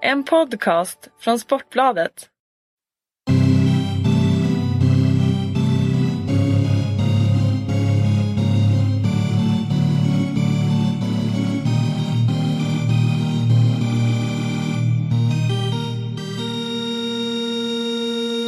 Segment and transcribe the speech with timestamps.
[0.00, 2.28] En podcast från Sportbladet.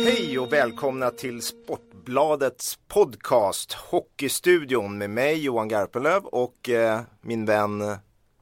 [0.05, 7.81] Hej och välkomna till Sportbladets podcast Hockeystudion med mig Johan Garpenlöv och eh, min vän
[7.81, 7.97] eh,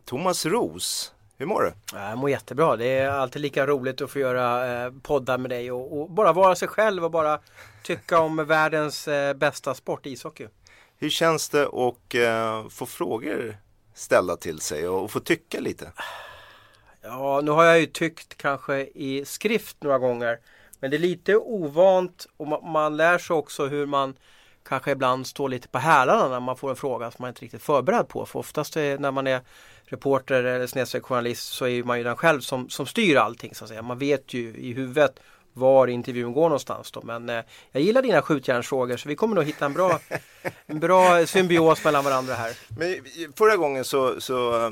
[0.04, 1.14] Thomas Ros.
[1.40, 1.72] Hur mår du?
[1.92, 2.76] Jag mår jättebra.
[2.76, 6.32] Det är alltid lika roligt att få göra eh, poddar med dig och, och, bara
[6.32, 7.40] vara sig själv och bara
[7.82, 10.48] tycka om världens eh, bästa sport, ishockey.
[10.96, 13.56] Hur känns det att eh, få frågor
[13.94, 15.92] ställda till sig och, och få tycka lite?
[17.02, 20.38] Ja, nu har jag ju tyckt kanske i skrift några gånger.
[20.80, 24.14] Men det är lite ovant och man, man lär sig också hur man
[24.68, 27.62] kanske ibland står lite på hälarna när man får en fråga som man inte riktigt
[27.62, 28.26] förberedd på.
[28.26, 29.40] För oftast är, när man är
[29.88, 33.64] reporter eller snedstreck journalist så är man ju den själv som, som styr allting så
[33.64, 33.82] att säga.
[33.82, 35.20] Man vet ju i huvudet
[35.52, 37.02] var intervjun går någonstans då.
[37.02, 40.00] Men eh, jag gillar dina skjutjärnsfrågor så vi kommer nog hitta en bra,
[40.66, 42.56] en bra symbios mellan varandra här.
[42.78, 42.96] Men
[43.36, 44.70] förra gången så, så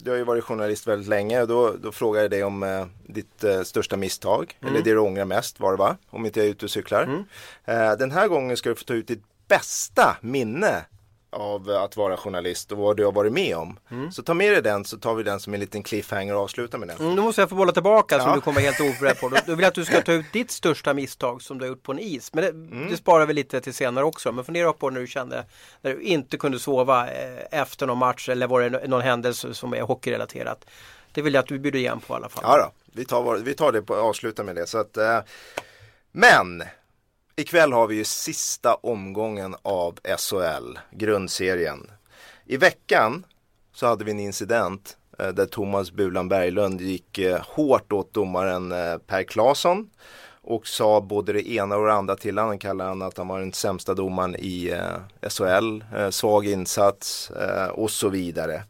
[0.00, 2.86] du har ju varit journalist väldigt länge och då, då frågade jag dig om eh,
[3.06, 4.74] ditt eh, största misstag mm.
[4.74, 5.96] eller det du ångrar mest var det va?
[6.10, 7.02] Om inte jag är ute och cyklar.
[7.02, 7.24] Mm.
[7.64, 10.84] Eh, den här gången ska du få ta ut ditt bästa minne
[11.30, 13.78] av att vara journalist och vad du har varit med om.
[13.90, 14.12] Mm.
[14.12, 16.78] Så ta med dig den så tar vi den som en liten cliffhanger och avslutar
[16.78, 16.98] med den.
[16.98, 18.24] Mm, då måste jag få bolla tillbaka ja.
[18.24, 19.28] som du kommer helt oförberedd på.
[19.28, 21.68] Då, då vill jag att du ska ta ut ditt största misstag som du har
[21.68, 22.34] gjort på en is.
[22.34, 22.90] Men det, mm.
[22.90, 24.32] det sparar vi lite till senare också.
[24.32, 25.44] Men fundera på när du kände
[25.82, 29.74] när du inte kunde sova eh, efter någon match eller var det någon händelse som
[29.74, 30.64] är hockeyrelaterat.
[31.12, 32.44] Det vill jag att du bjuder igen på i alla fall.
[32.46, 34.66] Ja då, vi tar, vi tar det och avslutar med det.
[34.66, 35.18] Så att, eh,
[36.12, 36.62] men
[37.38, 41.90] Ikväll har vi ju sista omgången av SHL, grundserien.
[42.46, 43.24] I veckan
[43.72, 48.72] så hade vi en incident eh, där Thomas Bulan Berglund gick eh, hårt åt domaren
[48.72, 49.90] eh, Per Claesson
[50.42, 52.48] och sa både det ena och det andra till honom.
[52.48, 54.80] Han kallade han att han var den sämsta domaren i
[55.28, 57.30] SHL, svag insats
[57.72, 58.62] och så vidare.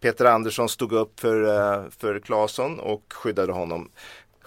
[0.00, 3.90] Peter Andersson stod upp för, för Claesson och skyddade honom.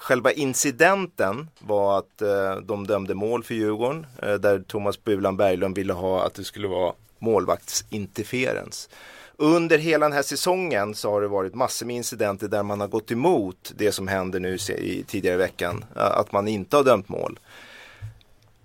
[0.05, 5.75] Själva incidenten var att eh, de dömde mål för Djurgården eh, där Thomas Bulan Berglund
[5.75, 8.89] ville ha att det skulle vara målvaktsinterferens.
[9.35, 12.88] Under hela den här säsongen så har det varit massor med incidenter där man har
[12.88, 15.85] gått emot det som händer nu i tidigare veckan.
[15.95, 17.39] Eh, att man inte har dömt mål.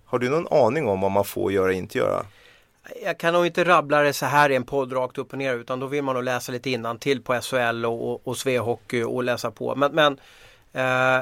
[0.04, 2.26] Har du någon aning om vad man får göra och inte göra?
[3.04, 5.54] Jag kan nog inte rabbla det så här i en podd rakt upp och ner
[5.54, 9.02] utan då vill man nog läsa lite innan till på SHL och, och, och Svehockey
[9.02, 9.74] och läsa på.
[9.74, 10.18] Men, men
[10.72, 11.20] Eh,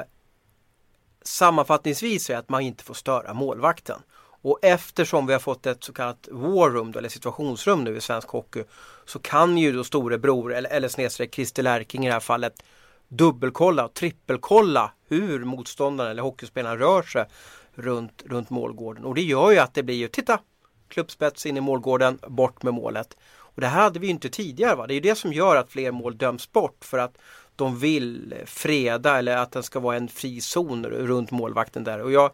[1.21, 4.01] sammanfattningsvis är att man inte får störa målvakten.
[4.41, 8.27] Och eftersom vi har fått ett så kallat war room, eller situationsrum nu i svensk
[8.27, 8.63] hockey
[9.05, 12.63] så kan ju då storebror eller, eller snedstreck Christer Lärking i det här fallet
[13.07, 17.25] dubbelkolla och trippelkolla hur motståndaren eller hockeyspelaren rör sig
[17.73, 19.05] runt, runt målgården.
[19.05, 20.39] Och det gör ju att det blir ju, titta,
[20.87, 23.17] klubbspets in i målgården, bort med målet.
[23.59, 24.75] Och det här hade vi inte tidigare.
[24.75, 24.87] Va?
[24.87, 27.17] Det är det som gör att fler mål döms bort för att
[27.59, 32.01] de vill freda eller att den ska vara en fri zon runt målvakten där.
[32.01, 32.31] Och jag,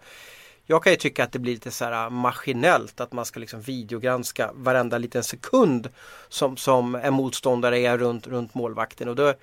[0.66, 3.40] jag kan ju tycka att det blir lite så här ah, maskinellt att man ska
[3.40, 5.90] liksom videogranska varenda liten sekund
[6.30, 9.10] som, som en motståndare är runt, runt målvakten.
[9.10, 9.34] Och då,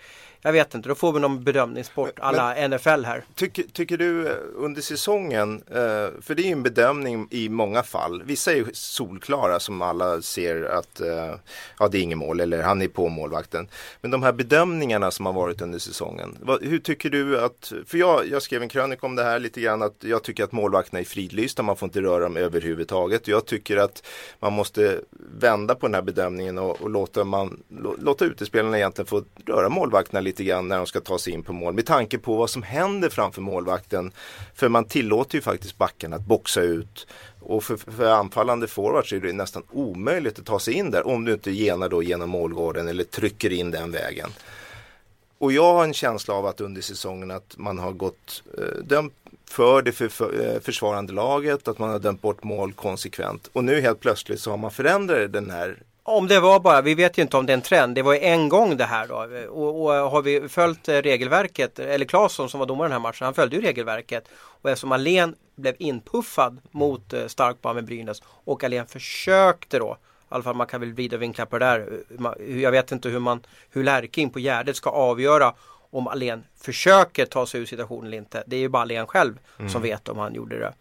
[0.44, 3.25] jag vet inte, då får vi någon bedömningssport alla men, NFL här.
[3.34, 7.82] Tycker, tycker du eh, under säsongen, eh, för det är ju en bedömning i många
[7.82, 8.22] fall.
[8.22, 11.34] Vissa är ju solklara som alla ser att eh,
[11.78, 13.69] ja, det är inget mål eller han är på målvakten.
[14.00, 16.38] Men de här bedömningarna som har varit under säsongen.
[16.60, 19.82] Hur tycker du att, för jag, jag skrev en krönika om det här lite grann
[19.82, 23.28] att jag tycker att målvakterna är fridlysta, man får inte röra dem överhuvudtaget.
[23.28, 24.06] Jag tycker att
[24.41, 25.00] man måste
[25.38, 27.62] vända på den här bedömningen och, och låta, man,
[27.98, 31.43] låta utespelarna egentligen få röra målvakterna lite lite grann när de ska ta sig in
[31.43, 34.12] på mål med tanke på vad som händer framför målvakten.
[34.54, 37.06] För man tillåter ju faktiskt backen att boxa ut
[37.41, 41.25] och för, för anfallande forwards är det nästan omöjligt att ta sig in där om
[41.25, 44.31] du inte genar då genom målgården eller trycker in den vägen.
[45.38, 49.12] Och jag har en känsla av att under säsongen att man har gått eh, dömt
[49.50, 53.50] för det för, för, eh, försvarande laget, att man har dömt bort mål konsekvent.
[53.52, 56.94] Och nu helt plötsligt så har man förändrat den här om det var bara, vi
[56.94, 59.06] vet ju inte om det är en trend, det var ju en gång det här
[59.06, 59.49] då.
[59.50, 63.25] Och, och har vi följt eh, regelverket, eller Claesson som var domare den här matchen,
[63.25, 64.28] han följde ju regelverket.
[64.34, 70.34] Och eftersom Alén blev inpuffad mot eh, Starkman med Brynäs och Alén försökte då, i
[70.34, 72.02] alla fall man kan väl vrida vinklar på det där.
[72.60, 75.55] Jag vet inte hur man, hur Lärking på Gärdet ska avgöra
[75.90, 78.44] om Alén försöker ta sig ur situationen eller inte.
[78.46, 79.70] Det är ju bara Alén själv mm.
[79.70, 80.72] som vet om han gjorde det.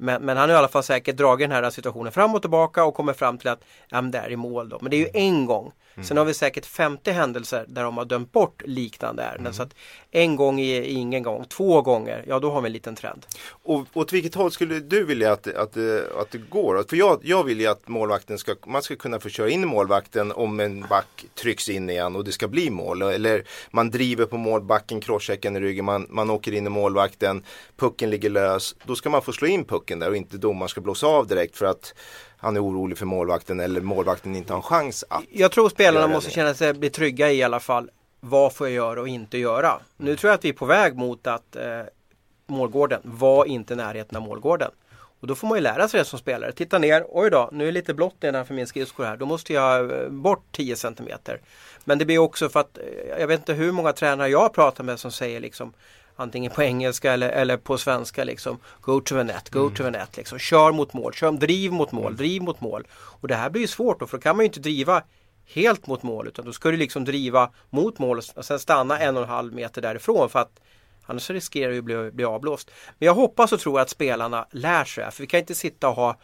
[0.00, 2.84] Men, men, han har i alla fall säkert dragit den här situationen fram och tillbaka
[2.84, 4.78] och kommer fram till att ja, det är i mål då.
[4.80, 5.72] Men det är ju en gång.
[6.02, 9.40] Sen har vi säkert 50 händelser där de har dömt bort liknande ärenden.
[9.40, 9.52] Mm.
[9.52, 9.74] Så att
[10.10, 13.26] en gång är ingen gång, två gånger, ja då har vi en liten trend.
[13.50, 15.76] Och åt vilket håll skulle du vilja att, att,
[16.20, 16.84] att det går?
[16.88, 20.32] För jag, jag vill ju att målvakten ska, man ska kunna få köra in målvakten
[20.32, 23.02] om en back trycks in igen och det ska bli mål.
[23.02, 27.44] Eller man driver på målbacken, crosschecken i ryggen, man, man åker in i målvakten,
[27.76, 28.76] pucken ligger lös.
[28.84, 31.56] Då ska man få slå in pucken där och inte domaren ska blåsa av direkt
[31.56, 31.94] för att
[32.40, 35.24] han är orolig för målvakten eller målvakten inte har en chans att.
[35.30, 36.34] Jag tror spelarna måste det.
[36.34, 37.90] känna sig bli trygga i alla fall.
[38.20, 39.80] Vad får jag göra och inte göra?
[39.96, 41.62] Nu tror jag att vi är på väg mot att eh,
[42.46, 44.70] målgården var inte närheten av målgården.
[45.20, 46.52] Och då får man ju lära sig det som spelare.
[46.52, 49.16] Titta ner, oj då, nu är det lite blått nedanför min skridsko här.
[49.16, 51.40] Då måste jag eh, bort 10 centimeter.
[51.84, 54.84] Men det blir också för att eh, jag vet inte hur många tränare jag pratar
[54.84, 55.72] med som säger liksom
[56.18, 59.90] antingen på engelska eller, eller på svenska liksom Go to the net, go to the
[59.90, 60.38] net liksom.
[60.38, 62.86] Kör mot mål, kör, driv mot mål, driv mot mål.
[62.92, 65.02] Och det här blir ju svårt då för då kan man ju inte driva
[65.46, 69.16] helt mot mål utan då ska du liksom driva mot mål och sen stanna en
[69.16, 70.60] och en halv meter därifrån för att
[71.06, 72.70] annars riskerar du att bli, bli avblåst.
[72.98, 75.88] Men jag hoppas och tror att spelarna lär sig det för vi kan inte sitta
[75.88, 76.16] och ha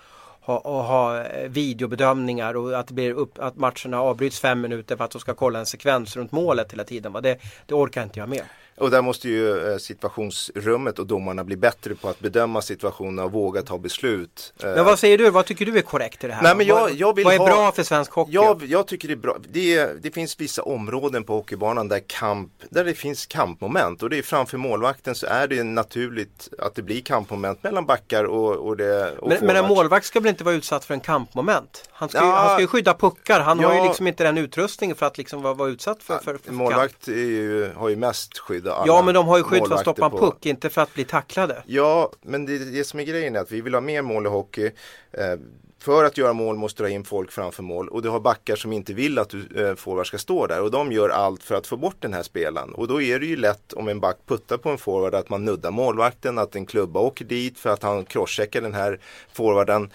[0.44, 4.96] ha, och ha eh, videobedömningar och att, det blir upp, att matcherna avbryts fem minuter
[4.96, 7.12] för att de ska kolla en sekvens runt målet hela tiden.
[7.12, 7.20] va.
[7.20, 8.42] Det, det orkar inte jag med.
[8.76, 13.32] Och där måste ju eh, situationsrummet och domarna bli bättre på att bedöma situationerna och
[13.32, 14.52] våga ta beslut.
[14.62, 15.30] Eh, Men vad säger du?
[15.30, 16.42] Vad tycker du är korrekt i det här?
[16.42, 18.32] Nej, men jag- jag vill vad är ha- bra för svensk hockey?
[18.32, 19.36] Jag, jag tycker det är bra.
[19.52, 24.10] Det, är, det finns vissa områden på hockeybanan där, kamp, där det finns kampmoment och
[24.10, 28.56] det är framför målvakten så är det naturligt att det blir kampmoment mellan backar och,
[28.56, 31.88] och det och men, men en målvakt ska väl inte vara utsatt för en kampmoment?
[31.92, 32.36] Han ska, ju, Ja.
[32.36, 33.40] han ska ju skydda puckar.
[33.40, 33.84] Han har ju Ja.
[33.84, 37.72] liksom inte den utrustningen för att liksom vara, vara utsatt för, för, för målvakt ju,
[37.76, 40.04] har ju mest skydd av alla Ja men de har ju skydd för att stoppa
[40.04, 41.62] en på- puck, inte för att bli tacklade.
[41.66, 44.28] Ja, men det, det som är grejen är att vi vill ha mer mål i
[44.28, 44.70] hockey.
[45.12, 45.36] Eh,
[45.78, 48.56] för att göra mål måste du ha in folk framför mål och du har backar
[48.56, 51.54] som inte vill att du eh, forward ska stå där och de gör allt för
[51.54, 52.74] att få bort den här spelaren.
[52.74, 55.44] Och då är det ju lätt om en back puttar på en forward att man
[55.44, 59.00] nuddar målvakten, att en klubba åker dit för att han crosscheckar den här
[59.32, 59.90] forwarden.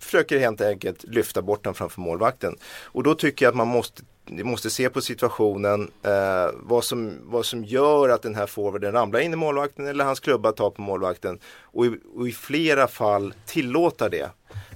[0.00, 2.56] Försöker helt enkelt lyfta bort den framför målvakten.
[2.82, 7.18] Och då tycker jag att man måste du måste se på situationen, eh, vad, som,
[7.22, 10.70] vad som gör att den här forwarden ramlar in i målvakten eller hans klubba tar
[10.70, 11.38] på målvakten.
[11.62, 14.30] Och i, och i flera fall tillåta det.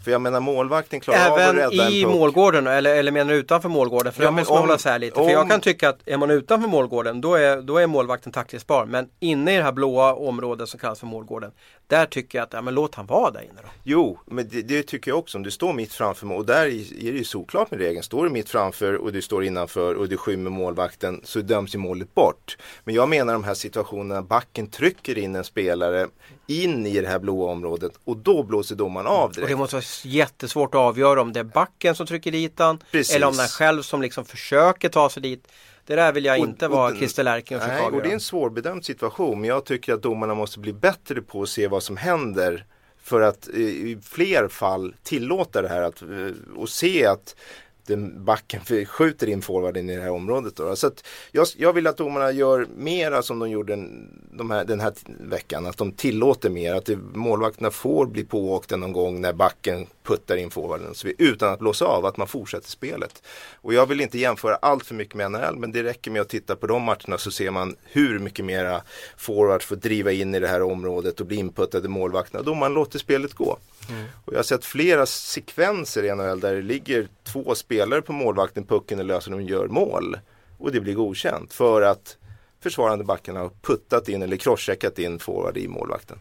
[0.04, 2.18] För jag menar målvakten klarar av att Även rädda i en puck.
[2.18, 4.12] målgården eller, eller menar du utanför målgården?
[4.12, 5.14] För Ja, jag men måste om- hålla lite.
[5.14, 8.32] För om- jag kan tycka att är man utanför målgården då är, då är målvakten
[8.32, 8.86] tacklingsbar.
[8.86, 11.50] Men inne i det här blåa området som kallas för målgården.
[11.86, 13.68] Där tycker jag att, ja men låt han vara där inne då.
[13.84, 15.38] Jo, men det, det tycker jag också.
[15.38, 18.02] Om du står mitt framför mål och där är är det ju såklart med regeln.
[18.02, 21.78] Står du mitt framför och du står innanför och du skymmer målvakten så döms ju
[21.78, 22.56] målet bort.
[22.84, 26.06] Men jag menar de här situationerna, backen trycker in en spelare
[26.50, 29.48] in i det här blåa området och då blåser domaren av Och direkt.
[29.50, 32.78] det måste vara jättesvårt att avgöra om det är backen som trycker dit han.
[32.90, 33.16] Precis.
[33.16, 35.48] Eller om är själv som liksom försöker ta sig dit.
[35.86, 38.02] Det där vill jag Och- inte och vara den- Christer Lärking och försöka Nej, och
[38.02, 39.40] det är en svårbedömd situation.
[39.40, 42.64] Men jag tycker att domarna måste bli bättre på att se vad som händer.
[43.02, 46.08] För att eh, i fler fall tillåta det här att, eh,
[46.56, 47.36] och se att
[47.67, 50.56] den backen skjuter in forwarden i det här området.
[50.56, 50.76] Då.
[50.76, 54.64] Så att jag, jag vill att domarna gör mera som de gjorde den, de här,
[54.64, 55.66] den här veckan.
[55.66, 56.74] Att de tillåter mer.
[56.74, 60.94] Att det, målvakterna får bli pååkta någon gång när backen puttar in forwarden.
[60.94, 63.22] Så vi, utan att blåsa av, att man fortsätter spelet.
[63.54, 65.56] Och jag vill inte jämföra allt för mycket med NHL.
[65.56, 68.82] Men det räcker med att titta på de matcherna så ser man hur mycket mera
[69.16, 72.42] forwards får driva in i det här området och bli inputtade målvakterna.
[72.42, 73.58] Då man låter spelet gå.
[73.88, 74.04] Mm.
[74.24, 78.64] Och jag har sett flera sekvenser i NHL där det ligger två spelare på målvakten,
[78.64, 80.18] pucken är lös och de gör mål.
[80.58, 82.16] Och det blir godkänt för att
[82.62, 86.20] försvarande backen har puttat in eller crosscheckat in forward i målvakten.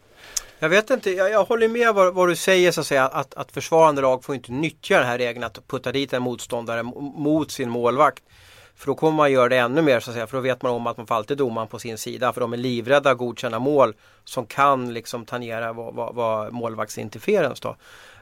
[0.59, 3.33] Jag vet inte, jag, jag håller med vad, vad du säger så att säga att,
[3.33, 7.51] att försvarande lag får inte nyttja den här regeln att putta dit en motståndare mot
[7.51, 8.23] sin målvakt.
[8.77, 10.71] För då kommer man göra det ännu mer så att säga, för då vet man
[10.71, 12.33] om att man får alltid domaren på sin sida.
[12.33, 13.93] För de är livrädda att godkänna mål
[14.23, 17.75] som kan liksom tangera vad, vad, vad målvaktsinterferens då.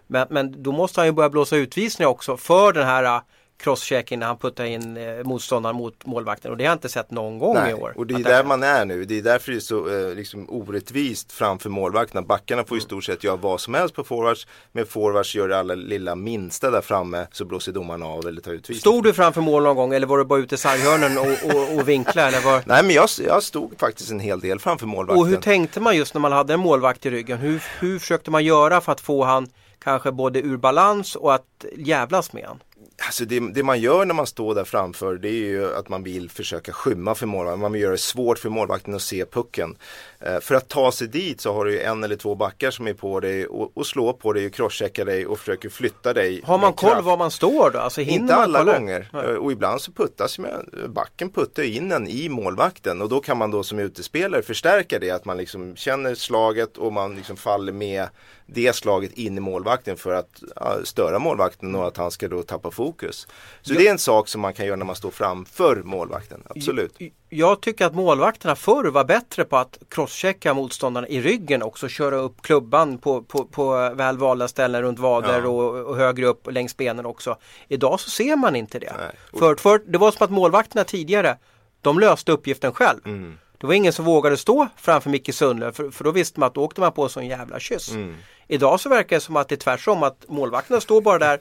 [0.07, 3.21] Men, men då måste han ju börja blåsa utvisningar också för den här
[3.57, 6.51] crosschecken när han puttar in eh, motståndaren mot målvakten.
[6.51, 7.93] Och det har jag inte sett någon gång i år.
[7.97, 9.05] och det är där man är nu.
[9.05, 12.21] Det är därför det är så eh, liksom, orättvist framför målvakterna.
[12.21, 12.85] Backarna får i Mm.
[12.87, 14.47] stort sett göra vad som helst på forwards.
[14.71, 18.51] Men forwards gör det allra lilla minsta där framme så blåser domaren av eller tar
[18.51, 18.79] utvisning.
[18.79, 21.77] Stod du framför mål någon gång eller var du bara ute i sarghörnen och, och,
[21.79, 22.27] och vinkla?
[22.27, 22.61] Eller var...
[22.65, 25.21] Nej men jag, jag stod faktiskt en hel del framför målvakten.
[25.21, 27.37] Och hur tänkte man just när man hade en målvakt i ryggen?
[27.37, 29.47] Hur, hur försökte man göra för att få han
[29.79, 32.59] kanske både ur balans och att jävlas med han?
[32.97, 36.03] Alltså det, det, man gör när man står där framför det är ju att man
[36.03, 37.59] vill försöka skymma för målvakten.
[37.59, 39.77] Man vill göra det svårt för målvakten att se pucken.
[40.25, 42.93] Eh, för att ta sig dit så har du en eller två backar som är
[42.93, 46.41] på dig och, och slår på dig och crosscheckar dig och försöker flytta dig.
[46.45, 47.79] Har man koll var man står då?
[47.79, 49.09] Alltså, Inte alla gånger.
[49.13, 49.25] Nej.
[49.25, 50.39] Och ibland så puttas
[50.87, 55.11] backen puttar in en i målvakten och då kan man då som utespelare förstärka det.
[55.11, 58.07] Att man liksom känner slaget och man liksom faller med
[58.45, 62.43] det slaget in i målvakten för att ja, störa målvakten och att han ska då
[62.43, 63.27] tappa fokus.
[63.61, 66.43] Så jag, det är en sak som man kan göra när man står framför målvakten,
[66.49, 66.93] absolut.
[66.97, 71.87] Jag, jag tycker att målvakterna förr var bättre på att crosschecka motståndarna i ryggen också,
[71.87, 75.47] köra upp klubban på, på, på väl valda ställen runt vader ja.
[75.47, 77.37] och, och, högre upp längs benen också.
[77.67, 78.93] Idag så ser man inte det.
[79.39, 81.37] För, för, det var som att målvakterna tidigare,
[81.81, 82.99] de löste uppgiften själv.
[83.05, 83.37] Mm.
[83.57, 86.53] Det var ingen som vågade stå framför Micke Sundlöv för, för då visste man att
[86.53, 87.91] då åkte man på sån jävla kyss.
[87.91, 88.15] Mm.
[88.47, 91.39] Idag så verkar det som att det är tvärtom att målvakterna står bara där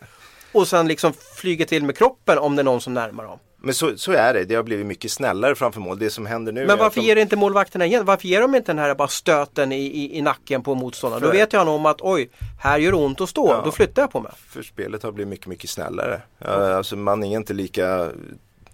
[0.52, 3.38] och sen liksom flyger till med kroppen om det är någon som närmar dem.
[3.64, 5.98] Men så, så är det, det har blivit mycket snällare framför mål.
[5.98, 7.06] Det som händer nu Men varför de...
[7.06, 8.04] ger inte målvakterna igen?
[8.04, 11.20] Varför ger de inte den här bara stöten i, i, i nacken på motståndaren?
[11.20, 11.26] För...
[11.26, 12.30] Då vet jag om att oj,
[12.60, 13.62] här gör det ont att stå, ja.
[13.64, 14.32] då flyttar jag på mig.
[14.48, 16.22] För spelet har blivit mycket, mycket snällare.
[16.44, 18.10] Uh, alltså man är inte lika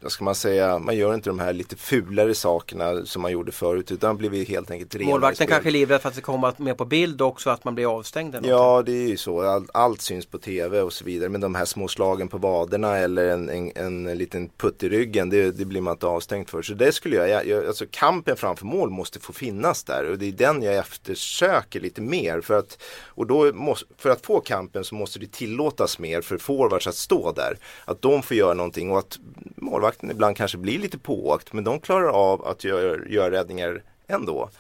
[0.03, 3.53] vad ska man säga, man gör inte de här lite fulare sakerna som man gjorde
[3.53, 6.77] förut utan blir helt enkelt renare Målvakten kanske är livrädd för att det kommer med
[6.77, 8.35] på bild också att man blir avstängd?
[8.35, 11.41] Eller ja det är ju så, allt, allt syns på tv och så vidare men
[11.41, 15.51] de här små slagen på vaderna eller en, en, en liten putt i ryggen det,
[15.51, 16.63] det, blir man inte avstängd för.
[16.63, 20.27] Så det skulle jag, jag, alltså kampen framför mål måste få finnas där och det
[20.27, 24.85] är den jag eftersöker lite mer för att, och då måste, för att få kampen
[24.85, 27.59] så måste det tillåtas mer för forwards att stå där.
[27.85, 29.19] Att de får göra någonting och att
[29.57, 33.83] målvakten målvakten ibland kanske blir lite pååkt men de klarar av att göra, göra räddningar
[34.09, 34.51] ändå.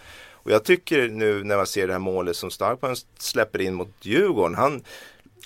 [0.45, 3.89] Och jag tycker nu när man ser det här målet som Starkman släpper in mot
[4.03, 4.57] Djurgården.
[4.57, 4.83] Han,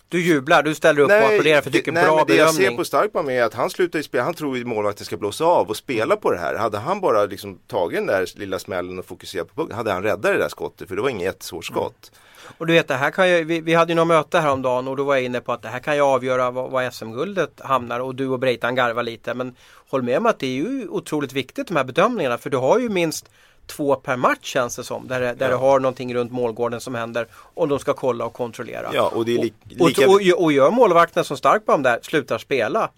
[0.09, 2.33] du jublar, du ställer upp nej, och applåderar för du tycker nej, bra men det
[2.33, 2.65] bedömning.
[2.65, 5.17] jag ser på Starkman är att han slutar i spel, han tror att målvakten ska
[5.17, 6.55] blåsa av och spela på det här.
[6.55, 10.03] Hade han bara liksom tagit den där lilla smällen och fokuserat på pucken hade han
[10.03, 12.11] räddat det där skottet för det var inget jättesvårt skott.
[12.13, 12.24] Mm.
[12.59, 14.97] Och du vet, det här kan ju, vi, vi hade ju något möte häromdagen och
[14.97, 18.01] då var jag inne på att det här kan ju avgöra var, var SM-guldet hamnar
[18.01, 19.35] och du och Breitan garvar lite.
[19.35, 19.55] Men
[19.89, 22.79] håll med om att det är ju otroligt viktigt de här bedömningarna för du har
[22.79, 23.31] ju minst
[23.67, 25.09] två per match känns det som.
[25.09, 25.49] Där, där ja.
[25.49, 28.91] du har någonting runt målgården som händer och de ska kolla och kontrollera.
[28.93, 30.09] Ja, och, det är li lika...
[30.09, 32.91] och, och, och gör målvakten som stark på dem där slutar spela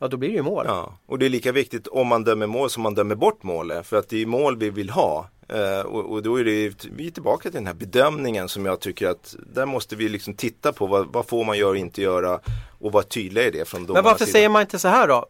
[0.00, 0.64] Ja då blir det ju mål.
[0.68, 3.86] Ja, och det är lika viktigt om man dömer mål som man dömer bort målet.
[3.86, 5.28] För att det är mål vi vill ha.
[5.52, 8.80] Uh, och, och, då är det, vi är tillbaka till den här bedömningen som jag
[8.80, 12.02] tycker att där måste vi liksom titta på vad, vad får man göra och inte
[12.02, 12.40] göra
[12.78, 14.32] och vara tydliga i det från Men varför sida.
[14.32, 15.26] säger man inte så här då?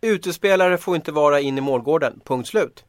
[0.00, 2.84] Utespelare får inte vara in i målgården, punkt slut.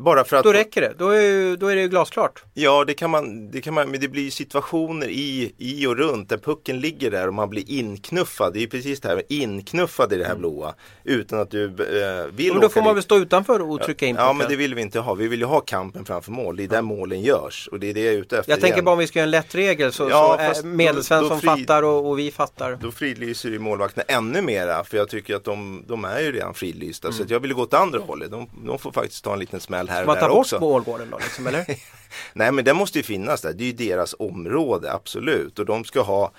[0.00, 0.44] Bara för att...
[0.44, 2.44] Då räcker det, då är, då är det glasklart.
[2.54, 6.28] Ja, det kan man, det kan man, men det blir situationer i, i och runt
[6.28, 8.52] där pucken ligger där och man blir inknuffad.
[8.52, 10.40] Det är precis det här med inknuffad i det här mm.
[10.40, 10.74] blåa.
[11.04, 14.16] Utan att du eh, vill Men då får man väl stå utanför och trycka in
[14.16, 14.26] pucken.
[14.26, 15.14] Ja, men det vill vi inte ha.
[15.14, 16.56] Vi vill ju ha kampen framför mål.
[16.56, 16.82] Det är där ja.
[16.82, 18.52] målen görs och det är det jag är ute efter.
[18.52, 18.84] Jag tänker igen.
[18.84, 22.18] bara om vi ska göra en lätt regel så, ja, så Medelsvensson fattar och, och,
[22.18, 22.78] vi fattar.
[22.80, 26.54] Då fridlyser ju målvakterna ännu mera för jag tycker att de, de är ju redan
[26.54, 27.08] fridlysta.
[27.08, 27.18] Mm.
[27.18, 28.30] Så jag vill gå åt andra hållet.
[28.30, 30.56] De, de får faktiskt ta en liten smäll här där också.
[30.56, 31.64] Ska man ta bort målgården då liksom, eller?
[32.32, 33.52] Nej men den måste ju finnas där.
[33.52, 35.58] Det är ju deras område, absolut.
[35.58, 36.32] Och de ska ha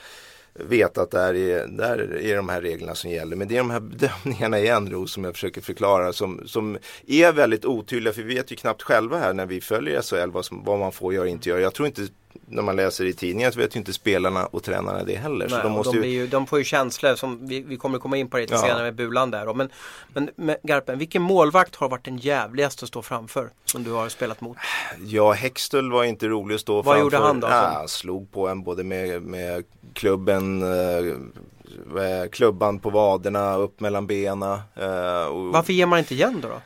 [0.54, 3.36] veta att där är, där är de här reglerna som gäller.
[3.36, 6.78] Men det är de här bedömningarna igen Ros som jag försöker förklara som, som
[7.08, 8.14] är väldigt otydliga.
[8.14, 10.92] För vi vet ju knappt själva här när vi följer SHL vad, som, vad man
[10.92, 11.62] får göra och inte göra.
[11.62, 12.08] Jag tror inte
[12.46, 15.48] när man läser i tidningen så vet ju inte spelarna och tränarna det heller.
[15.50, 16.28] Nej, så de, måste de, ju...
[16.28, 18.62] de får ju känslor som vi, vi kommer komma in på lite ja.
[18.62, 19.54] senare med Bulan där.
[19.54, 19.70] Men,
[20.14, 24.10] men, men Garpen, vilken målvakt har varit den jävligaste att stå framför som du har
[24.10, 24.58] spelat mot?
[25.06, 26.98] Ja, Hextall var inte rolig att stå Vad framför.
[26.98, 27.48] Vad gjorde han då?
[27.48, 34.08] Ja, han slog på en både med, med klubben eh, klubban på vaderna, upp mellan
[34.08, 34.60] benen.
[34.76, 35.54] Eh, och...
[35.54, 36.48] Varför ger man inte igen då?
[36.48, 36.62] då?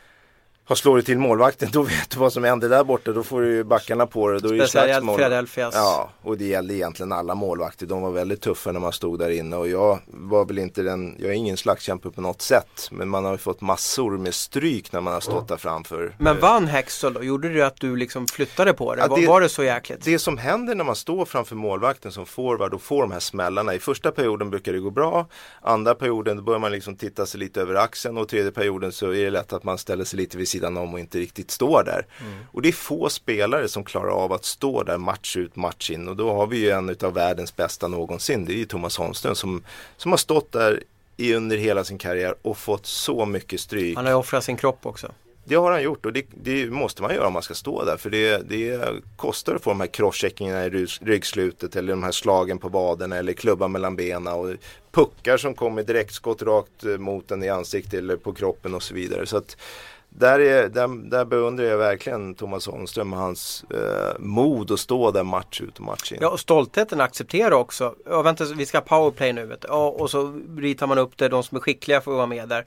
[0.68, 3.12] Har det till målvakten, då vet du vad som händer där borta.
[3.12, 4.40] Då får du backarna på det.
[4.40, 5.76] Då är Speciellt Philadelphias.
[5.76, 7.86] Ja, och det gällde egentligen alla målvakter.
[7.86, 9.56] De var väldigt tuffa när man stod där inne.
[9.56, 12.88] Och jag var väl inte den, jag är ingen slagskämpe på något sätt.
[12.92, 16.16] Men man har ju fått massor med stryk när man har stått där framför.
[16.20, 17.24] Men vann Hexel då?
[17.24, 19.02] Gjorde det att du liksom flyttade på det?
[19.10, 19.28] Ja, det?
[19.28, 20.04] Var det så jäkligt?
[20.04, 23.74] Det som händer när man står framför målvakten som forward och får de här smällarna.
[23.74, 25.28] I första perioden brukar det gå bra.
[25.62, 28.18] Andra perioden då börjar man liksom titta sig lite över axeln.
[28.18, 30.94] Och tredje perioden så är det lätt att man ställer sig lite vid sidan om
[30.94, 32.06] och inte riktigt står där.
[32.22, 32.34] Mm.
[32.52, 36.08] Och det är få spelare som klarar av att stå där match ut match in
[36.08, 38.46] och då har vi ju en av världens bästa någonsin.
[38.46, 39.64] Det är ju Thomas Holmström som,
[39.98, 40.84] som har stått där
[41.18, 43.96] i under hela sin karriär och fått så mycket stryk.
[43.96, 45.12] Han har ju offrat sin kropp också.
[45.48, 47.98] Det har han gjort och det, det, måste man göra om man ska stå där
[47.98, 48.80] för det, det
[49.16, 50.70] kostar att få de här crosscheckingarna i
[51.02, 54.56] ryggslutet eller de här slagen på vaderna eller klubban mellan benen och
[54.92, 59.26] puckar som kommer direktskott rakt mot en i ansiktet eller på kroppen och så vidare.
[59.26, 59.58] Så att
[60.18, 65.12] där, är, där, där beundrar jag verkligen Thomas Holmström och hans eh, mod att stå
[65.12, 66.18] där match ut och match in.
[66.22, 67.96] Ja, och stoltheten acceptera också.
[68.06, 69.46] Ja, vänta, vi ska ha powerplay nu.
[69.46, 69.68] Vet du.
[69.68, 72.66] Ja, och så ritar man upp det, de som är skickliga får vara med där.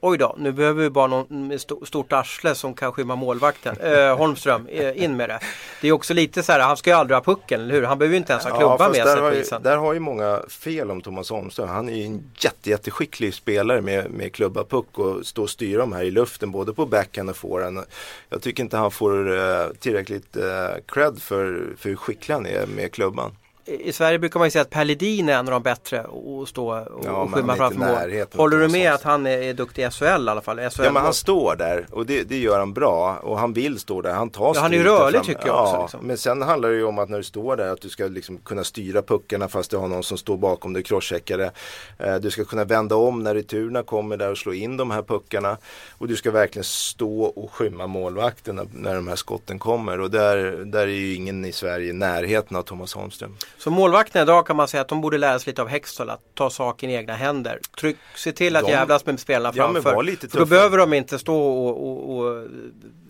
[0.00, 3.76] Oj då, nu behöver vi bara någon med stort arsle som kan skymma målvakten.
[3.80, 5.40] Eh, Holmström, eh, in med det.
[5.80, 7.82] Det är också lite så här, han ska ju aldrig ha pucken, eller hur?
[7.82, 9.62] Han behöver ju inte ens ha klubban ja, med sig på isen.
[9.62, 11.68] Där har ju många fel om Thomas Holmström.
[11.68, 15.80] Han är ju en jätte, jätteskicklig spelare med, med klubba puck och stå och styra
[15.80, 17.80] dem här i luften både på backhand och forehand.
[18.28, 20.42] Jag tycker inte han får eh, tillräckligt eh,
[20.86, 23.32] cred för, för hur skicklig han är med klubban
[23.66, 26.48] i Sverige brukar man ju säga att Per Ledin är en av de bättre att
[26.48, 28.26] stå och, ja, och skymma framför mål.
[28.32, 30.56] Håller du med att han är, är duktig i SHL i alla fall?
[30.70, 33.78] SHL ja men han står där och det, det, gör han bra och han vill
[33.78, 34.12] stå där.
[34.12, 35.82] Han tar ja, Han är rörlig tycker jag också.
[35.82, 36.06] Liksom.
[36.06, 38.38] Men sen handlar det ju om att när du står där att du ska liksom
[38.38, 41.50] kunna styra puckarna fast du har någon som står bakom dig crosscheckare.
[41.98, 45.02] Eh, du ska kunna vända om när returerna kommer där och slå in de här
[45.02, 45.56] puckarna.
[45.98, 50.00] Och du ska verkligen stå och skymma målvakten när, när de här skotten kommer.
[50.00, 53.36] Och där, där är ju ingen i Sverige i närheten av Thomas Holmström.
[53.58, 56.20] Så målvakterna idag kan man säga att de borde lära sig lite av Hextall att
[56.34, 57.60] ta saken i egna händer.
[57.80, 59.92] Tryck, se till att de, jävlas med spelarna framför.
[59.92, 62.46] Ja, lite För då behöver de inte stå och, och, och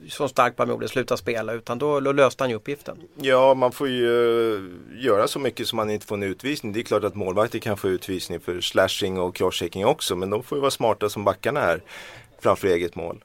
[0.08, 2.96] som Starkman gjorde, sluta spela utan då, då löste han ju uppgiften.
[3.20, 4.70] Ja, man får ju uh,
[5.04, 6.72] göra så mycket som man inte får en utvisning.
[6.72, 10.42] Det är klart att målvakter kan få utvisning för slashing och crosschecking också men de
[10.42, 11.80] får ju vara smarta som backarna är
[12.40, 13.24] framför eget mål.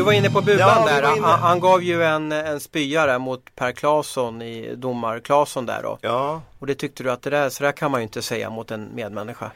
[0.00, 1.02] Du var inne på Bulan ja, där.
[1.02, 5.98] Han, han, gav ju en, en spyare mot Per Claesson i domar Claesson där då.
[6.00, 6.42] Ja.
[6.58, 8.70] Och det tyckte du att det där, så där kan man ju inte säga mot
[8.70, 9.50] en medmänniska.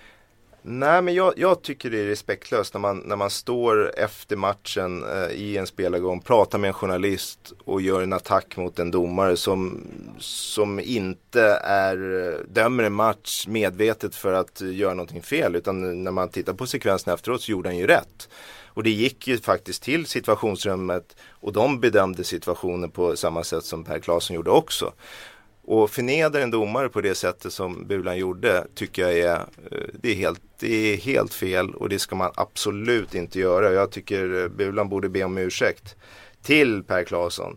[0.62, 5.04] Nej men jag, jag, tycker det är respektlöst när man, när man står efter matchen
[5.04, 9.37] eh, i en spelargång, pratar med en journalist och gör en attack mot en domare
[9.37, 9.87] som,
[10.18, 11.96] som inte är,
[12.48, 17.14] dömer en match medvetet för att göra någonting fel utan när man tittar på sekvensen
[17.14, 18.28] efteråt så gjorde han ju rätt.
[18.74, 23.84] Och det gick ju faktiskt till situationsrummet och de bedömde situationen på samma sätt som
[23.84, 24.92] Per Claesson gjorde också.
[25.66, 29.37] Och förnedra en domare på det sättet som Bulan gjorde tycker jag är,
[29.70, 33.72] eh, det är, helt, det är helt fel och det ska man absolut inte göra.
[33.72, 35.96] Jag tycker Bulan borde be om ursäkt
[36.42, 37.56] till Per Claesson.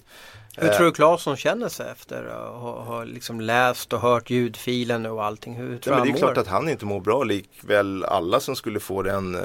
[0.60, 5.06] Hur tror du Claesson känner sig efter att ha, ha liksom läst och hört ljudfilen
[5.06, 5.56] och allting?
[5.56, 8.56] Hur tror ja, men det är klart att han inte mår bra likväl alla som
[8.56, 9.42] skulle få den, eh,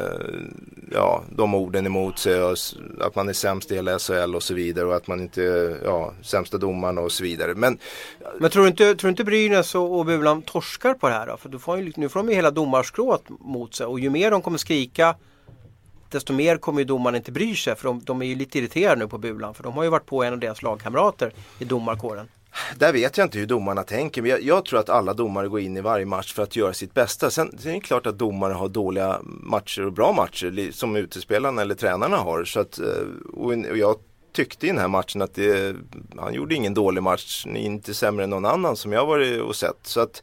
[0.92, 2.56] ja, de orden emot sig och
[3.00, 6.12] att man är sämst i hela SHL och så vidare och att man inte, ja,
[6.22, 7.54] sämsta domaren och så vidare.
[7.54, 7.78] Men,
[8.38, 11.26] men tror du inte, tror du inte Brynäs och, och Bulan torskar på det här
[11.26, 11.36] då?
[11.36, 14.30] För du får ju, nu får de ju hela domarskrået mot sig och ju mer
[14.30, 15.14] de kommer skrika
[16.12, 18.96] desto mer kommer ju domarna inte bry sig för de, de är ju lite irriterade
[18.96, 22.28] nu på Bulan för de har ju varit på en av deras lagkamrater i domarkåren.
[22.76, 24.22] Där vet jag inte hur domarna tänker.
[24.22, 26.72] Men jag, jag, tror att alla domare går in i varje match för att göra
[26.72, 27.30] sitt bästa.
[27.30, 31.62] Sen, sen är det klart att domare har dåliga matcher och bra matcher som utespelarna
[31.62, 32.44] eller tränarna har.
[32.44, 32.86] Så att, eh,
[33.34, 33.96] och, och jag
[34.32, 35.76] tyckte i den här matchen att det,
[36.16, 37.46] han gjorde ingen dålig match.
[37.46, 39.78] Inte sämre än någon annan som jag varit och sett.
[39.82, 40.22] Så att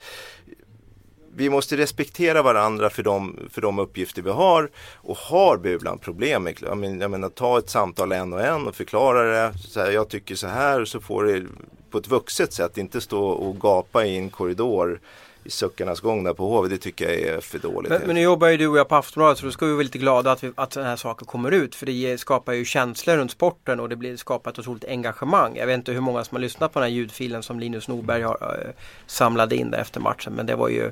[1.36, 4.70] vi måste respektera varandra för de, för de uppgifter vi har.
[4.96, 8.68] Och har Bulan problem, med, jag menar, jag menar ta ett samtal en och en
[8.68, 9.58] och förklara det.
[9.58, 11.46] Så här, jag tycker så här, så får det
[11.90, 15.00] på ett vuxet sätt, inte stå och gapa i en korridor
[15.44, 16.70] i suckarnas gång där på HV.
[16.70, 17.90] Det tycker jag är för dåligt.
[17.90, 19.84] Men, men nu jobbar ju du och jag på Aftonbladet så då ska vi vara
[19.84, 21.76] lite glada att, vi, att sådana här saker kommer ut.
[21.76, 25.56] För det skapar ju känslor runt sporten och det blir, skapar ett otroligt engagemang.
[25.56, 28.22] Jag vet inte hur många som har lyssnat på den här ljudfilen som Linus Norberg
[28.22, 28.74] har äh,
[29.08, 30.34] samlade in där efter matchen.
[30.34, 30.92] Men det var ju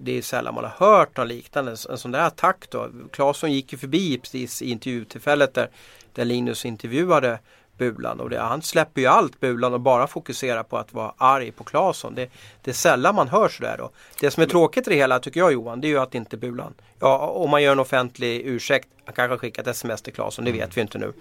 [0.00, 1.76] det är sällan man har hört något liknande.
[1.90, 2.90] En sån där attack då.
[3.12, 5.70] Claesson gick ju förbi precis i intervjutillfället där,
[6.12, 7.38] där Linus intervjuade
[7.78, 11.52] Bulan och det, han släpper ju allt Bulan och bara fokuserar på att vara arg
[11.52, 12.14] på Claesson.
[12.14, 12.30] Det,
[12.62, 13.90] det är sällan man hör sådär då.
[14.20, 16.36] Det som är tråkigt i det hela tycker jag Johan, det är ju att inte
[16.36, 20.44] Bulan, ja om man gör en offentlig ursäkt, han kanske har skickat sms till Claesson,
[20.44, 21.12] det vet vi inte nu.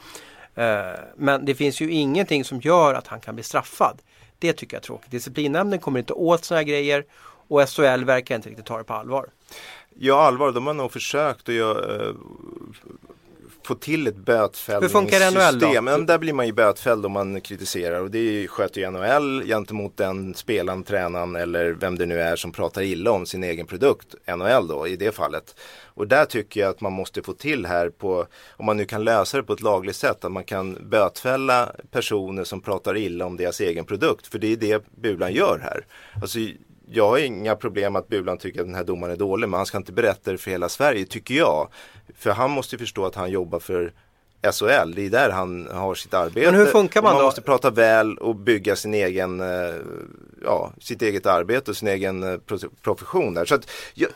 [0.55, 4.01] Eh, men det finns ju ingenting som gör att han kan bli straffad.
[4.39, 5.11] Det tycker jag är tråkigt.
[5.11, 7.05] Disciplinnämnden kommer inte åt sådana här grejer
[7.49, 9.29] och SHL verkar inte riktigt ta det på allvar.
[10.01, 10.51] Ja, allvar.
[10.51, 12.13] De har nog försökt att göra, eh,
[13.63, 14.81] få till ett bötfällningssystem.
[14.81, 15.81] Hur funkar NHL då?
[15.81, 19.97] Men där blir man ju bötfälld om man kritiserar och det sköter ju NHL gentemot
[19.97, 24.15] den spelaren, tränaren eller vem det nu är som pratar illa om sin egen produkt.
[24.37, 25.55] NHL då i det fallet.
[25.99, 28.25] Och där tycker jag att man måste få till här på,
[28.57, 32.43] om man nu kan lösa det på ett lagligt sätt, att man kan bötfälla personer
[32.43, 34.27] som pratar illa om deras egen produkt.
[34.27, 35.85] För det är det Bulan gör här.
[36.21, 36.39] Alltså,
[36.91, 39.65] jag har inga problem att Bulan tycker att den här domaren är dålig men han
[39.65, 41.69] ska inte berätta det för hela Sverige tycker jag.
[42.17, 43.93] För han måste förstå att han jobbar för
[44.41, 46.51] SHL, det är där han har sitt arbete.
[46.51, 47.25] Men hur funkar man, man då?
[47.25, 49.75] måste prata väl och bygga sin egen, eh,
[50.43, 52.39] ja, sitt eget arbete och sin egen eh,
[52.81, 53.45] profession där.
[53.45, 53.69] Så att,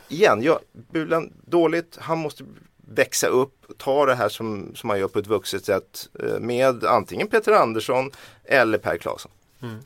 [0.07, 0.59] igen, ja,
[0.91, 2.43] Bulan dåligt, han måste
[2.88, 6.83] växa upp, ta det här som, som man gör på ett vuxet sätt eh, med
[6.83, 8.12] antingen Peter Andersson
[8.43, 9.31] eller Per Claesson.
[9.62, 9.79] Mm.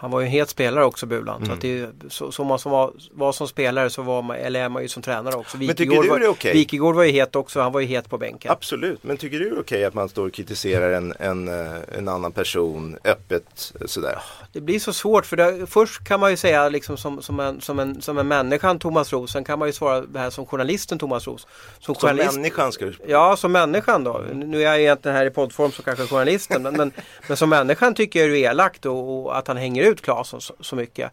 [0.00, 1.36] Han var ju en het spelare också Bulan.
[1.36, 1.46] Mm.
[1.46, 4.60] Så, att det, så, så man som var, var, som spelare så var man, eller
[4.60, 5.56] är man ju som tränare också.
[5.56, 6.52] men tycker du det är okej?
[6.52, 8.50] Wikegård var ju het också, han var ju het på bänken.
[8.50, 11.80] Absolut, men tycker du det är okej att man står och kritiserar en, en, eh,
[11.98, 14.18] en annan person öppet sådär?
[14.52, 17.60] Det blir så svårt för det, först kan man ju säga liksom som, som, en,
[17.60, 19.32] som, en, som en människan Thomas Roos.
[19.32, 21.46] Sen kan man ju svara det här som journalisten Thomas Roos.
[21.80, 24.24] Som, som människan ska du Ja, som människan då.
[24.32, 26.62] Nu är jag egentligen här i poddform som kanske journalisten.
[26.62, 26.92] men, men,
[27.28, 30.40] men, som människan tycker jag det är elakt och, och att han hänger ut Claesson
[30.40, 31.12] så, så, mycket.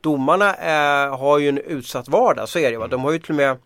[0.00, 2.78] Domarna är, har ju en utsatt vardag, så är det.
[2.78, 2.86] Va?
[2.86, 3.56] De har ju till och med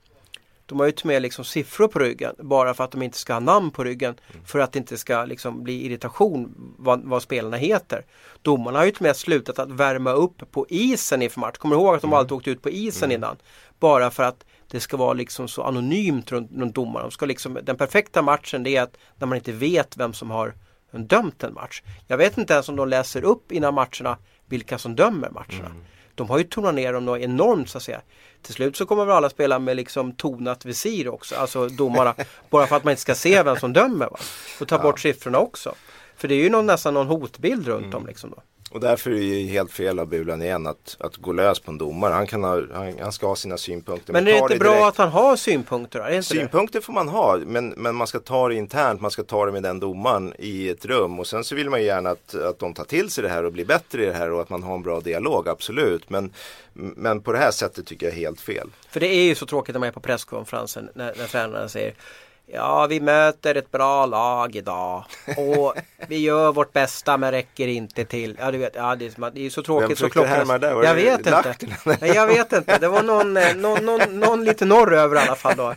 [0.70, 3.32] de har ju till med liksom siffror på ryggen bara för att de inte ska
[3.32, 4.14] ha namn på ryggen.
[4.44, 8.04] För att det inte ska liksom bli irritation vad, vad spelarna heter.
[8.42, 11.56] Domarna har ju till och med slutat att värma upp på isen inför match.
[11.58, 12.18] Kommer du ihåg att de mm.
[12.18, 13.14] alltid åkte ut på isen mm.
[13.14, 13.36] innan?
[13.78, 17.04] Bara för att det ska vara liksom så anonymt runt, runt domarna.
[17.04, 20.30] De ska liksom, den perfekta matchen det är att när man inte vet vem som
[20.30, 20.54] har
[20.92, 21.82] dömt en match.
[22.06, 24.18] Jag vet inte ens om de läser upp innan matcherna
[24.50, 25.70] vilka som dömer matcherna.
[25.70, 25.84] Mm.
[26.14, 28.00] De har ju tonat ner dem något enormt så att säga.
[28.42, 32.14] Till slut så kommer väl alla spela med liksom tonat visir också, alltså domarna.
[32.50, 34.06] bara för att man inte ska se vem som dömer.
[34.06, 34.18] Va?
[34.60, 34.82] Och ta ja.
[34.82, 35.74] bort siffrorna också.
[36.16, 37.96] För det är ju någon, nästan någon hotbild runt mm.
[37.96, 38.06] om.
[38.06, 38.42] Liksom då.
[38.72, 41.70] Och därför är det ju helt fel av Bulan igen att, att gå lös på
[41.70, 42.14] en domare.
[42.14, 44.12] Han, kan ha, han, han ska ha sina synpunkter.
[44.12, 46.22] Men, men är det inte det bra att han har synpunkter?
[46.22, 46.84] Synpunkter det?
[46.84, 49.00] får man ha, men, men man ska ta det internt.
[49.00, 51.18] Man ska ta det med den domaren i ett rum.
[51.18, 53.44] Och sen så vill man ju gärna att, att de tar till sig det här
[53.44, 56.10] och blir bättre i det här och att man har en bra dialog, absolut.
[56.10, 56.32] Men,
[56.72, 58.68] men på det här sättet tycker jag är helt fel.
[58.90, 61.94] För det är ju så tråkigt när man är på presskonferensen när, när tränaren säger
[62.52, 65.04] Ja, vi möter ett bra lag idag
[65.36, 65.74] och
[66.08, 68.36] vi gör vårt bästa men räcker inte till.
[68.40, 70.60] Ja, du vet, ja, det, är, det är så tråkigt så klockan...
[70.60, 70.74] Där?
[70.74, 71.54] Var jag vet inte.
[71.84, 72.78] Nej, jag vet inte.
[72.78, 75.74] Det var någon, eh, någon, någon, någon lite norröver i alla fall då.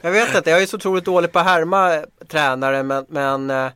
[0.00, 0.50] Jag vet inte.
[0.50, 3.70] Jag är så otroligt dålig på att härma tränare men, men eh,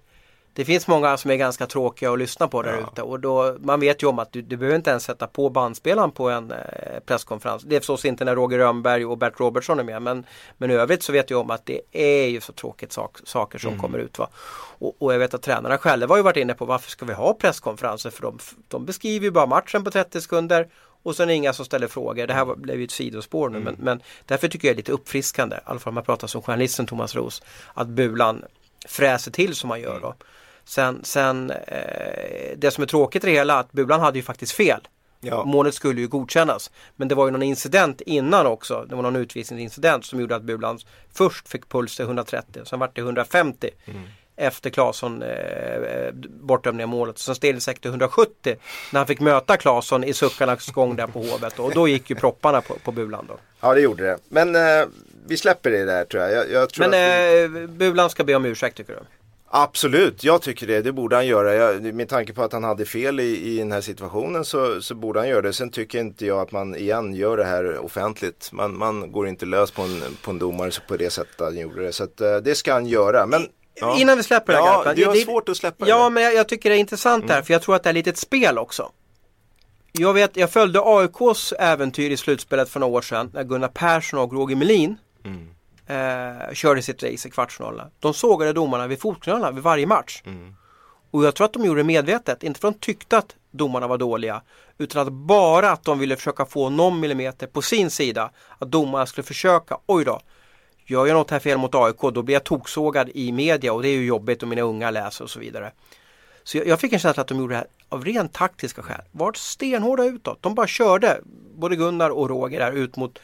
[0.55, 2.89] det finns många som är ganska tråkiga att lyssna på där ja.
[2.93, 5.51] ute och då, man vet ju om att du, du behöver inte ens sätta på
[5.51, 6.59] bandspelaren på en eh,
[7.07, 7.63] presskonferens.
[7.63, 10.27] Det är förstås inte när Roger Rönnberg och Bert Robertson är med men,
[10.59, 13.59] men i övrigt så vet jag om att det är ju så tråkigt sak, saker
[13.59, 13.81] som mm.
[13.81, 14.19] kommer ut.
[14.19, 14.29] Va?
[14.79, 17.13] Och, och, jag vet att tränarna själva har ju varit inne på varför ska vi
[17.13, 20.69] ha presskonferenser för de, de beskriver ju bara matchen på 30 sekunder
[21.03, 22.27] och sen inga som ställer frågor.
[22.27, 23.75] Det här blev ju ett sidospår nu mm.
[23.75, 26.27] men, men därför tycker jag det är lite uppfriskande, i alla fall om man pratar
[26.27, 27.43] som journalisten Thomas Ros,
[27.75, 28.45] att Bulan
[28.87, 30.15] fräser till som man gör då.
[30.71, 34.53] Sen, sen eh, det som är tråkigt i det hela att Bulan hade ju faktiskt
[34.53, 34.89] fel.
[35.21, 35.45] Ja.
[35.45, 36.71] Målet skulle ju godkännas.
[36.97, 38.87] Men det var ju någon incident innan också.
[38.89, 40.79] Det var någon utvisningsincident som gjorde att Bulan
[41.13, 42.63] först fick puls till 130.
[42.65, 43.71] Sen vart det 150.
[43.85, 44.03] Mm.
[44.37, 47.19] Efter Claesson eh, bortdömde målet.
[47.19, 48.57] Sen steg säkert till 170
[48.93, 51.59] när han fick möta Claesson i suckarnas gång där på Hovet.
[51.59, 53.37] Och då gick ju propparna på, på Bulan då.
[53.61, 54.19] Ja det gjorde det.
[54.29, 54.87] Men eh,
[55.27, 56.33] vi släpper det där tror jag.
[56.33, 57.61] jag, jag tror Men vi...
[57.63, 59.01] eh, Bulan ska be om ursäkt tycker du?
[59.53, 60.83] Absolut, jag tycker det.
[60.83, 61.55] Det borde han göra.
[61.55, 64.95] Jag, med tanke på att han hade fel i, i den här situationen så, så
[64.95, 65.53] borde han göra det.
[65.53, 68.53] Sen tycker inte jag att man igen gör det här offentligt.
[68.53, 71.83] Man, man går inte lös på en, på en domare på det sättet han gjorde
[71.83, 71.93] det.
[71.93, 73.27] Så att, uh, det ska han göra.
[73.27, 73.99] Men, ja.
[73.99, 76.03] Innan vi släpper det här Ja, det har svårt att släppa ja, det.
[76.03, 77.35] Ja, men jag, jag, tycker det är intressant mm.
[77.35, 78.93] här för jag tror att det är lite ett spel också.
[79.93, 84.21] Jag, vet, jag följde AIKs äventyr i slutspelet för några år sedan när Gunnar Persson
[84.21, 85.49] och Roger Melin mm
[85.91, 87.91] eh, körde sitt race i kvartsfinalerna.
[87.99, 90.23] De sågade domarna vid fotknölarna vid varje match.
[90.27, 90.55] Mm.
[91.11, 93.87] Och jag tror att de gjorde det medvetet, inte för att de tyckte att domarna
[93.87, 94.43] var dåliga
[94.79, 98.31] utan att bara att de ville försöka få någon millimeter på sin sida.
[98.59, 100.21] Att domarna skulle försöka, oj då,
[100.87, 103.89] gör jag något här fel mot AIK då blir jag toksågad i media och det
[103.89, 105.73] är ju jobbigt och mina unga läser och så vidare.
[106.45, 109.01] Så jag, jag fick en känsla att de gjorde det här av rent taktiska skäl.
[109.13, 110.43] Vart stenhårda utåt.
[110.43, 111.21] De bara körde,
[111.55, 113.19] både Gunnar och Roger där ut mot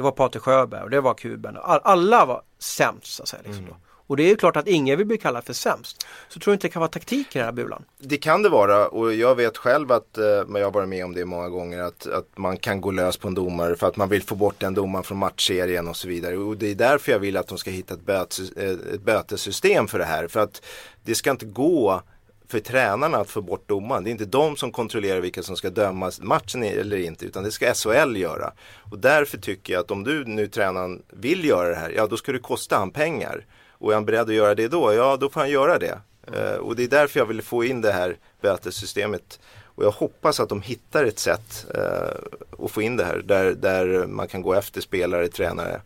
[0.00, 1.56] det var Patrik Sjöberg och det var kuben.
[1.56, 3.42] All, alla var sämst så att säga.
[3.44, 3.76] Liksom mm.
[4.06, 6.06] Och det är ju klart att ingen vill bli kallad för sämst.
[6.28, 7.84] Så tror du inte det kan vara taktik i den här bulan?
[7.98, 11.14] Det kan det vara och jag vet själv att, eh, jag har varit med om
[11.14, 14.08] det många gånger, att, att man kan gå lös på en domare för att man
[14.08, 16.36] vill få bort den domaren från matchserien och så vidare.
[16.36, 19.88] Och det är därför jag vill att de ska hitta ett, bötes, eh, ett bötessystem
[19.88, 20.28] för det här.
[20.28, 20.62] För att
[21.04, 22.02] det ska inte gå
[22.50, 24.04] för tränarna att få bort domaren.
[24.04, 27.50] Det är inte de som kontrollerar vilka som ska dömas matchen eller inte utan det
[27.50, 28.52] ska SHL göra.
[28.90, 32.16] Och därför tycker jag att om du nu tränaren vill göra det här, ja då
[32.16, 33.46] ska det kosta han pengar.
[33.70, 35.98] Och är han beredd att göra det då, ja då får han göra det.
[36.36, 39.40] Uh, och det är därför jag vill få in det här bötessystemet.
[39.64, 43.52] Och jag hoppas att de hittar ett sätt uh, att få in det här där,
[43.52, 45.80] där man kan gå efter spelare, tränare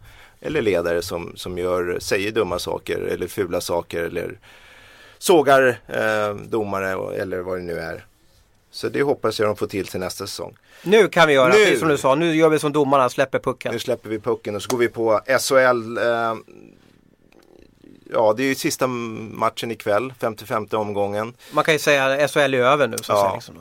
[0.44, 4.38] eller ledare som, som gör, säger dumma saker eller fula saker eller
[5.24, 8.04] sågar eh, domare eller vad det nu är.
[8.70, 10.56] Så det hoppas jag de får till till nästa säsong.
[10.82, 13.38] Nu kan vi göra, nu, precis som du sa, nu gör vi som domarna, släpper
[13.38, 13.72] pucken.
[13.72, 15.98] Nu släpper vi pucken och så går vi på SHL.
[15.98, 16.34] Eh,
[18.12, 21.34] ja, det är ju sista matchen ikväll, 55 omgången.
[21.52, 22.96] Man kan ju säga att SHL är över nu.
[23.02, 23.32] Så ja.
[23.34, 23.54] liksom.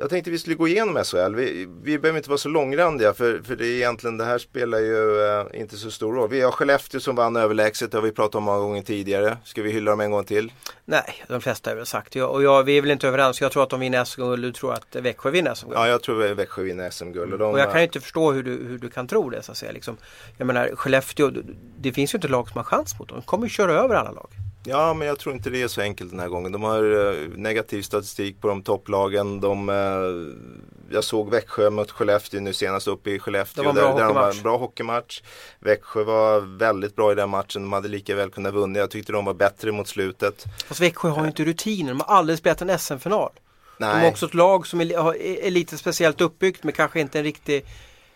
[0.00, 1.34] Jag tänkte vi skulle gå igenom SHL.
[1.34, 4.78] Vi, vi behöver inte vara så långrandiga för, för det är egentligen det här spelar
[4.78, 6.30] ju uh, inte så stor roll.
[6.30, 9.36] Vi har Skellefteå som vann överlägset, det har vi pratat om många gånger tidigare.
[9.44, 10.52] Ska vi hylla dem en gång till?
[10.84, 12.14] Nej, de flesta har väl sagt.
[12.14, 13.40] Jag, och jag, vi är väl inte överens.
[13.40, 15.78] Jag tror att de vinner SM-guld, du tror att Växjö vinner SM-guld.
[15.78, 17.32] Ja, jag tror att Växjö vinner SM-guld.
[17.32, 19.52] Och, de, och, jag kan inte förstå hur du, hur du kan tro det så
[19.52, 19.72] att säga.
[19.72, 19.96] Liksom,
[20.36, 21.32] jag menar Skellefteå,
[21.78, 23.18] det finns ju inte lag som har chans mot dem.
[23.18, 24.30] De kommer ju köra över alla lag.
[24.64, 26.52] Ja, men jag tror inte det är så enkelt den här gången.
[26.52, 29.40] De har eh, negativ statistik på de topplagen.
[29.40, 33.72] De, eh, jag såg Växjö mot Skellefteå nu senast uppe i Skellefteå.
[33.72, 34.26] Det var en bra, där, hockeymatch.
[34.26, 35.22] Där de en bra hockeymatch.
[35.60, 37.62] Växjö var väldigt bra i den matchen.
[37.62, 38.78] De hade lika väl kunnat vinna.
[38.78, 40.44] Jag tyckte de var bättre mot slutet.
[40.66, 41.90] Fast Växjö har ju inte rutiner.
[41.90, 43.30] De har aldrig spelat en SM-final.
[43.78, 47.24] De har också ett lag som är, är, lite speciellt uppbyggt med kanske inte en
[47.24, 47.64] riktig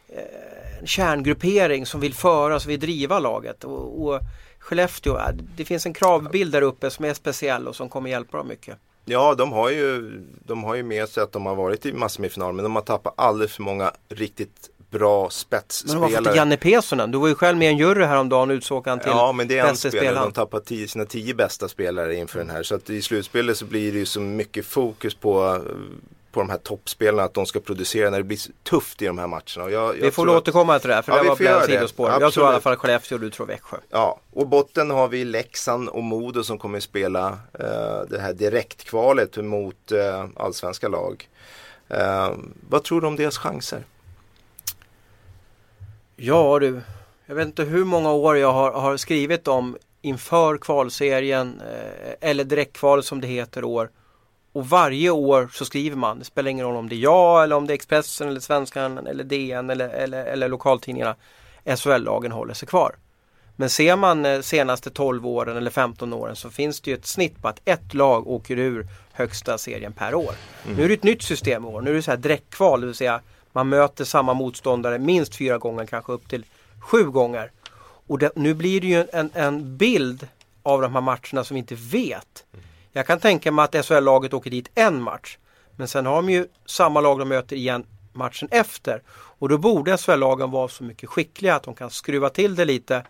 [0.09, 3.65] eh, kärngruppering som vill föra, som vill driva laget.
[3.65, 4.21] och, och
[4.65, 5.19] Skellefteå,
[5.57, 8.79] det finns en kravbild där uppe som är speciell och som kommer hjälpa dem mycket.
[9.05, 12.53] Ja, de har ju, de har ju med sig att de har varit i massmedfinal
[12.53, 16.01] men de har tappat alldeles för många riktigt bra spetsspelare.
[16.01, 17.11] Men de har fått Janne Pesonen.
[17.11, 19.49] Du var ju själv med i en jury häromdagen och utsåg han till Ja, men
[19.49, 20.25] det är en spelare.
[20.25, 22.63] De tappar tio, sina tio bästa spelare inför den här.
[22.63, 25.63] Så att i slutspelet så blir det ju så mycket fokus på
[26.35, 29.27] på de här toppspelarna att de ska producera när det blir tufft i de här
[29.27, 29.43] matcherna.
[29.57, 32.11] Jag, jag vi får återkomma till det här för ja, det var bland sidospår.
[32.21, 33.77] Jag tror i alla fall Skellefteå och du tror Växjö.
[33.91, 38.33] Ja, och botten har vi Leksand och Modo som kommer att spela eh, det här
[38.33, 41.29] direktkvalet mot eh, allsvenska lag.
[41.89, 42.31] Eh,
[42.69, 43.85] vad tror du om deras chanser?
[46.17, 46.81] Ja du,
[47.27, 52.45] jag vet inte hur många år jag har, har skrivit om inför kvalserien eh, eller
[52.45, 53.91] direktkvalet som det heter år
[54.55, 57.57] och varje år så skriver man, det spelar ingen roll om det är jag eller
[57.57, 61.15] om det är Expressen eller Svenskan eller DN eller, eller, eller lokaltidningarna.
[61.65, 62.97] SHL-lagen håller sig kvar.
[63.57, 67.07] Men ser man eh, senaste 12 åren eller 15 åren så finns det ju ett
[67.07, 70.35] snitt på att ett lag åker ur högsta serien per år.
[70.65, 70.77] Mm.
[70.77, 71.81] Nu är det ett nytt system i år.
[71.81, 73.21] Nu är det så här direktkval, det vill säga
[73.53, 76.45] man möter samma motståndare minst fyra gånger, kanske upp till
[76.81, 77.51] sju gånger.
[78.07, 80.29] Och det, nu blir det ju en, en bild
[80.63, 82.45] av de här matcherna som vi inte vet.
[82.53, 82.65] Mm.
[82.97, 85.39] Jag kan tänka mig att SHL-laget åker dit en match.
[85.77, 89.03] Men sen har de ju samma lag de möter igen matchen efter.
[89.13, 93.05] Och då borde SHL-lagen vara så mycket skickliga att de kan skruva till det lite.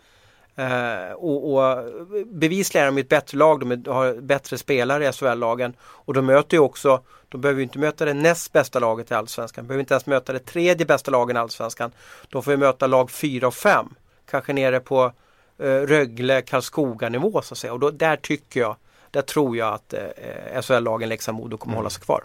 [0.55, 1.85] Eh, och, och
[2.25, 5.73] bevisligen är de ett bättre lag, de har bättre spelare i SHL-lagen.
[5.81, 9.13] Och de möter ju också, de behöver ju inte möta det näst bästa laget i
[9.13, 11.91] Allsvenskan, de behöver inte ens möta det tredje bästa laget i Allsvenskan.
[12.29, 13.95] De får ju möta lag 4 och 5.
[14.29, 15.11] Kanske nere på
[15.57, 17.73] eh, Rögle, Karlskoga nivå så att säga.
[17.73, 18.75] Och då, där tycker jag
[19.11, 21.77] där tror jag att eh, SHL-lagen Leksand-Modo kommer mm.
[21.77, 22.23] hålla sig kvar.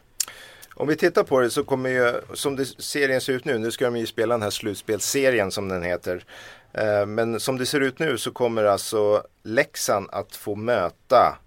[0.74, 3.70] Om vi tittar på det så kommer ju, som det, serien ser ut nu, nu
[3.70, 6.24] ska de ju spela den här slutspelsserien som den heter.
[6.72, 11.38] Eh, men som det ser ut nu så kommer alltså Leksand att få möta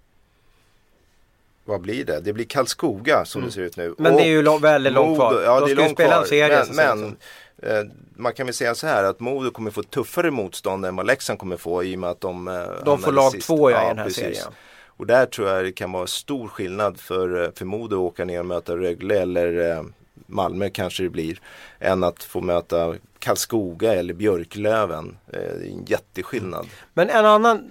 [1.64, 2.20] vad blir det?
[2.20, 3.48] Det blir Karlskoga som mm.
[3.48, 3.94] det ser ut nu.
[3.98, 5.42] Men och det är ju väldigt långt kvar.
[5.44, 6.64] Ja, de ska ju spela en serie.
[6.72, 7.84] Men, men eh,
[8.16, 11.38] man kan väl säga så här att Modo kommer få tuffare motstånd än vad Leksand
[11.38, 13.46] kommer få i och med att de eh, De får lag sist.
[13.46, 14.24] två ja, i den här precis.
[14.24, 14.52] serien.
[14.96, 18.24] Och där tror jag det kan vara stor skillnad för, eh, för Modo att åka
[18.24, 19.82] ner och möta Rögle eller eh,
[20.26, 21.40] Malmö kanske det blir.
[21.78, 25.16] Än att få möta Karlskoga eller Björklöven.
[25.26, 26.66] Eh, det är en jätteskillnad.
[26.94, 27.70] Men en annan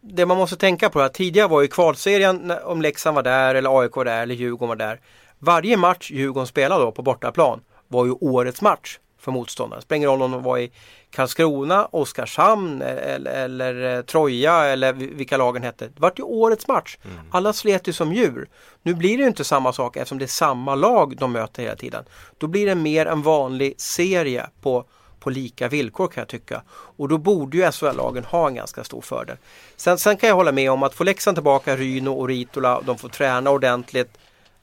[0.00, 3.54] det man måste tänka på är att tidigare var ju kvalserien om Leksand var där
[3.54, 5.00] eller AIK var där eller Djurgården var där.
[5.38, 9.82] Varje match Djurgården spelade då på bortaplan var ju årets match för motståndaren.
[9.82, 10.70] Spelar ingen roll om de var i
[11.10, 15.84] Karlskrona, Oskarshamn eller, eller eh, Troja eller vilka lagen hette.
[15.86, 16.98] Det var ju årets match.
[17.04, 17.16] Mm.
[17.30, 18.48] Alla slet ju som djur.
[18.82, 22.04] Nu blir det inte samma sak eftersom det är samma lag de möter hela tiden.
[22.38, 24.84] Då blir det mer en vanlig serie på,
[25.20, 26.62] på lika villkor kan jag tycka.
[26.70, 29.36] Och då borde ju SHL-lagen ha en ganska stor fördel.
[29.76, 32.98] Sen, sen kan jag hålla med om att få Leksand tillbaka, Ryno och Ritola, de
[32.98, 34.18] får träna ordentligt,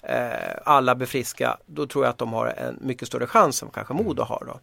[0.09, 3.69] Eh, alla blir friska, då tror jag att de har en mycket större chans än
[3.69, 4.43] kanske Modo har.
[4.47, 4.59] Då.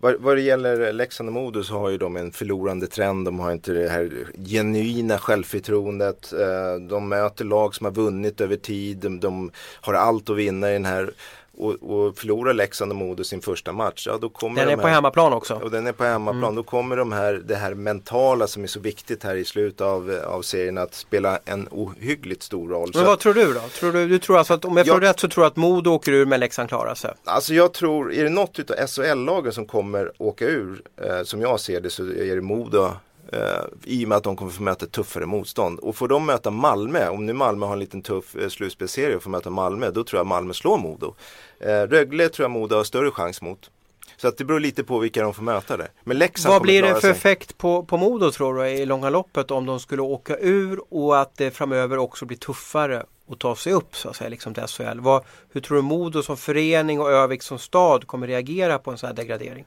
[0.00, 3.24] Vad, vad det gäller Leksand och Modo så har ju de en förlorande trend.
[3.24, 4.10] De har inte det här
[4.46, 6.32] genuina självförtroendet.
[6.32, 8.98] Eh, de möter lag som har vunnit över tid.
[8.98, 9.50] De, de
[9.80, 11.10] har allt att vinna i den här
[11.58, 14.76] och, och förlorar Leksand och Modo sin första match, ja då kommer Den de är
[14.76, 15.54] här, på hemmaplan också.
[15.54, 16.42] Och den är på hemmaplan.
[16.44, 16.54] Mm.
[16.54, 20.20] Då kommer de här, det här mentala som är så viktigt här i slutet av,
[20.26, 22.90] av serien att spela en ohyggligt stor roll.
[22.94, 23.60] Men vad tror du då?
[23.60, 25.90] Tror du, du tror alltså att om jag Jag- rätt så tror du att Modo
[25.90, 27.14] åker ur men Leksand klarar sig?
[27.24, 31.60] Alltså jag tror, är det något utav SHL-lagen som kommer åka ur, eh, som jag
[31.60, 32.90] ser det så är det Modo.
[33.32, 35.78] Eh, I och med att de kommer få möta tuffare motstånd.
[35.78, 39.22] Och får de möta Malmö, om nu Malmö har en liten tuff eh, slutspelsserie och
[39.22, 41.14] får möta Malmö, då tror jag Malmö slår Modo.
[41.60, 43.70] Eh, Rögle tror jag Modo har större chans mot.
[44.16, 45.88] Så att det beror lite på vilka de får möta där.
[46.04, 47.10] Men Leksand Vad blir det för sig.
[47.10, 51.20] effekt på, på Modo tror du i långa loppet om de skulle åka ur och
[51.20, 54.62] att det framöver också blir tuffare att ta sig upp så att säga liksom till
[54.62, 55.00] SHL?
[55.00, 58.98] Vad, hur tror du Modo som förening och Övik som stad kommer reagera på en
[58.98, 59.64] sån här degradering?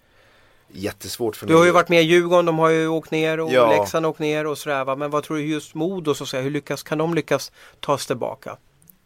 [0.74, 3.52] Jättesvårt för Du har ju varit med i Djurgården, de har ju åkt ner och
[3.52, 3.78] Ja.
[3.80, 4.96] Leksand åkt ner och sådär va?
[4.96, 7.98] Men vad tror du just Modo så att säga, hur lyckas, kan de lyckas ta
[7.98, 8.58] sig tillbaka?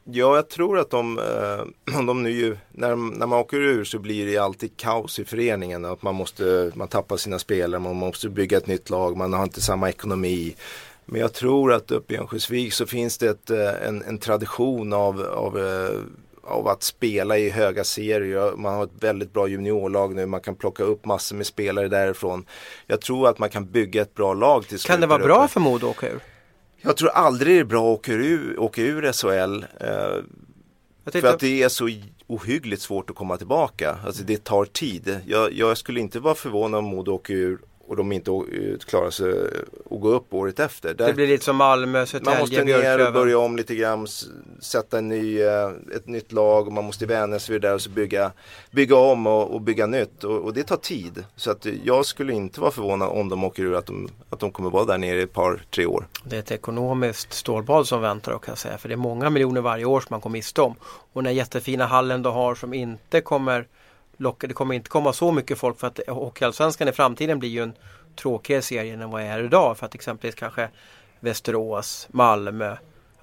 [0.04, 3.99] Ja, jag tror att de, eh, de nu, när, de- när man åker ur så
[3.99, 5.86] blir det alltid kaos i föreningen.
[5.86, 9.43] Att man måste, man tappar sina spelare, man måste bygga ett nytt lag, man har
[9.43, 10.56] inte samma ekonomi.
[11.06, 14.93] Men jag tror att uppe i Örnsköldsvik så finns det ett, eh, en, en tradition
[14.93, 15.99] av, av, eh,
[16.45, 18.55] av att spela i höga serier.
[18.55, 22.45] Man har ett väldigt bra juniorlag nu, man kan plocka upp massor med spelare därifrån.
[22.88, 24.91] Jag tror att man kan bygga ett bra lag till slut.
[24.91, 26.19] Kan det vara bra för Modo att åka ur?
[26.81, 29.65] Jag tror aldrig det är bra att åka ur, åka ur SHL.
[29.79, 30.23] Eh,
[31.12, 31.89] för att det är så
[32.27, 33.97] ohyggligt svårt att komma tillbaka.
[34.05, 35.19] Alltså det tar tid.
[35.25, 38.32] Jag, jag skulle inte vara förvånad om Modo åker ur och de inte
[38.86, 39.32] klarar sig
[39.91, 40.93] att gå upp året efter.
[40.93, 44.08] Där, det blir lite som Malmö, man Södertälje, måste ner och börja om lite grann,
[44.60, 47.76] sätta en ny, eh, ett nytt lag och man måste vänja sig vid det där
[47.76, 48.32] och så bygga,
[48.71, 50.24] bygga om och, och bygga nytt.
[50.24, 51.26] Och, och det tar tid.
[51.36, 54.52] Så att jag skulle inte vara förvånad om de åker ur att de, att de
[54.52, 56.08] kommer vara där nere i ett par, tre år.
[56.24, 58.78] Det är ett ekonomiskt stålbad som väntar då kan säga.
[58.78, 60.76] För det är många miljoner varje år som man går miste om.
[61.13, 63.67] Och den här jättefina hallen du har som inte kommer
[64.17, 67.63] locka, det kommer inte komma så mycket folk för att Hockeyallsvenskan i framtiden blir ju
[67.63, 67.73] en
[68.15, 69.78] tråkigare serie än vad det är idag.
[69.78, 70.69] För att exempelvis kanske
[71.19, 72.75] Västerås, Malmö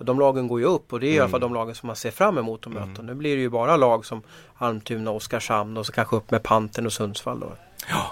[0.04, 1.96] de lagen går ju upp och det är i alla fall de lagen som man
[1.96, 3.02] ser fram emot att möta.
[3.02, 4.22] Nu blir det ju bara lag som
[4.54, 7.52] Almtuna, Oskarshamn och så kanske upp med Panten och Sundsvall då.
[7.88, 8.10] Ja,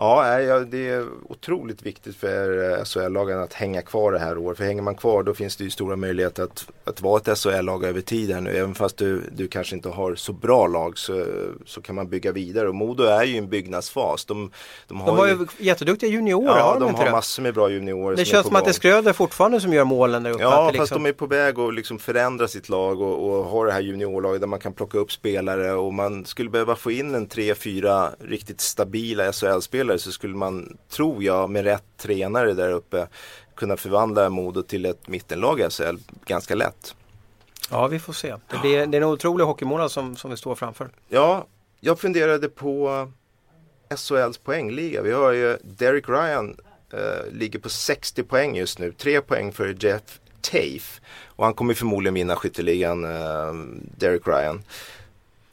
[0.00, 4.58] ja, det är otroligt viktigt för SHL-lagen att hänga kvar det här året.
[4.58, 7.84] För hänger man kvar då finns det ju stora möjligheter att, att vara ett SHL-lag
[7.84, 8.50] över tid här nu.
[8.50, 11.26] Även fast du, du kanske inte har så bra lag så,
[11.66, 12.68] så kan man bygga vidare.
[12.68, 14.24] Och Modo är ju en byggnadsfas.
[14.24, 14.50] De,
[14.88, 17.10] de har, De har ju, jätteduktiga juniorer, ja, har de, har det?
[17.10, 18.72] massor med bra juniorer Det som känns som att det är.
[18.72, 20.42] Skröder fortfarande som gör målen där uppe.
[20.42, 21.02] Ja, fast liksom...
[21.02, 24.40] de är på väg att liksom förändra sitt lag och, och ha det här juniorlaget
[24.40, 28.10] där man kan plocka upp spelare och man skulle behöva få in en tre, fyra
[28.18, 33.06] riktigt stabila SHL-spelare så skulle man, tror jag, med rätt tränare där uppe
[33.54, 36.94] kunna förvandla Modo till ett mittenlag i SHL ganska lätt.
[37.70, 38.34] Ja, vi får se.
[38.50, 40.90] Det, blir, det är en otrolig hockeymånad som, som vi står framför.
[41.08, 41.46] Ja,
[41.80, 43.08] jag funderade på
[43.96, 45.02] SHLs poängliga.
[45.02, 46.56] Vi har ju Derek Ryan
[46.92, 48.92] eh, ligger på 60 poäng just nu.
[48.92, 51.00] Tre poäng för Jeff Tafe.
[51.24, 53.54] Och han kommer förmodligen vinna skytteligan, eh,
[53.96, 54.62] Derek Ryan.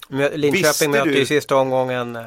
[0.09, 2.23] Visste Linköping möter du- ju sista omgången eh,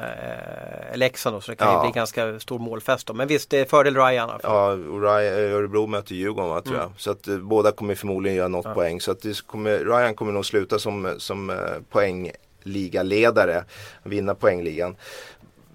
[0.95, 1.83] Leksand då, så det kan Ja.
[1.85, 3.13] ju bli ganska stor målfest då.
[3.13, 4.29] Men visst, det är fördel Ryan.
[4.29, 4.39] fall.
[4.43, 6.91] Ja, och Ryan, eh, Örebro möter Djurgården va, tror jag.
[6.97, 8.73] Så att eh, båda kommer förmodligen göra något Ja.
[8.73, 9.01] poäng.
[9.01, 11.55] Så att det kommer, Ryan kommer nog sluta som, som eh,
[11.89, 13.63] poängligaledare.
[14.03, 14.95] Vinna poängligan.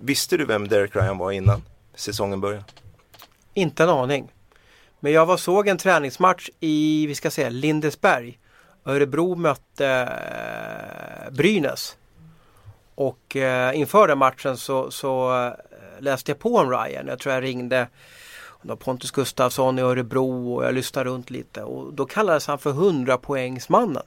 [0.00, 1.62] Visste du vem Derek Ryan var innan
[1.94, 2.64] säsongen började?
[3.54, 4.32] Inte en aning.
[5.00, 8.38] Men jag var såg en träningsmatch i, vi ska säga Lindesberg.
[8.86, 9.88] Örebro mötte
[11.26, 11.96] eh, Brynäs.
[12.94, 15.52] Och eh, inför den matchen så, så eh,
[15.98, 17.06] läste jag på om Ryan.
[17.06, 17.88] Jag tror jag ringde
[18.78, 21.62] Pontus Gustafsson i Örebro och jag lyssnade runt lite.
[21.62, 24.02] Och då kallades han för 100 poängsmannen.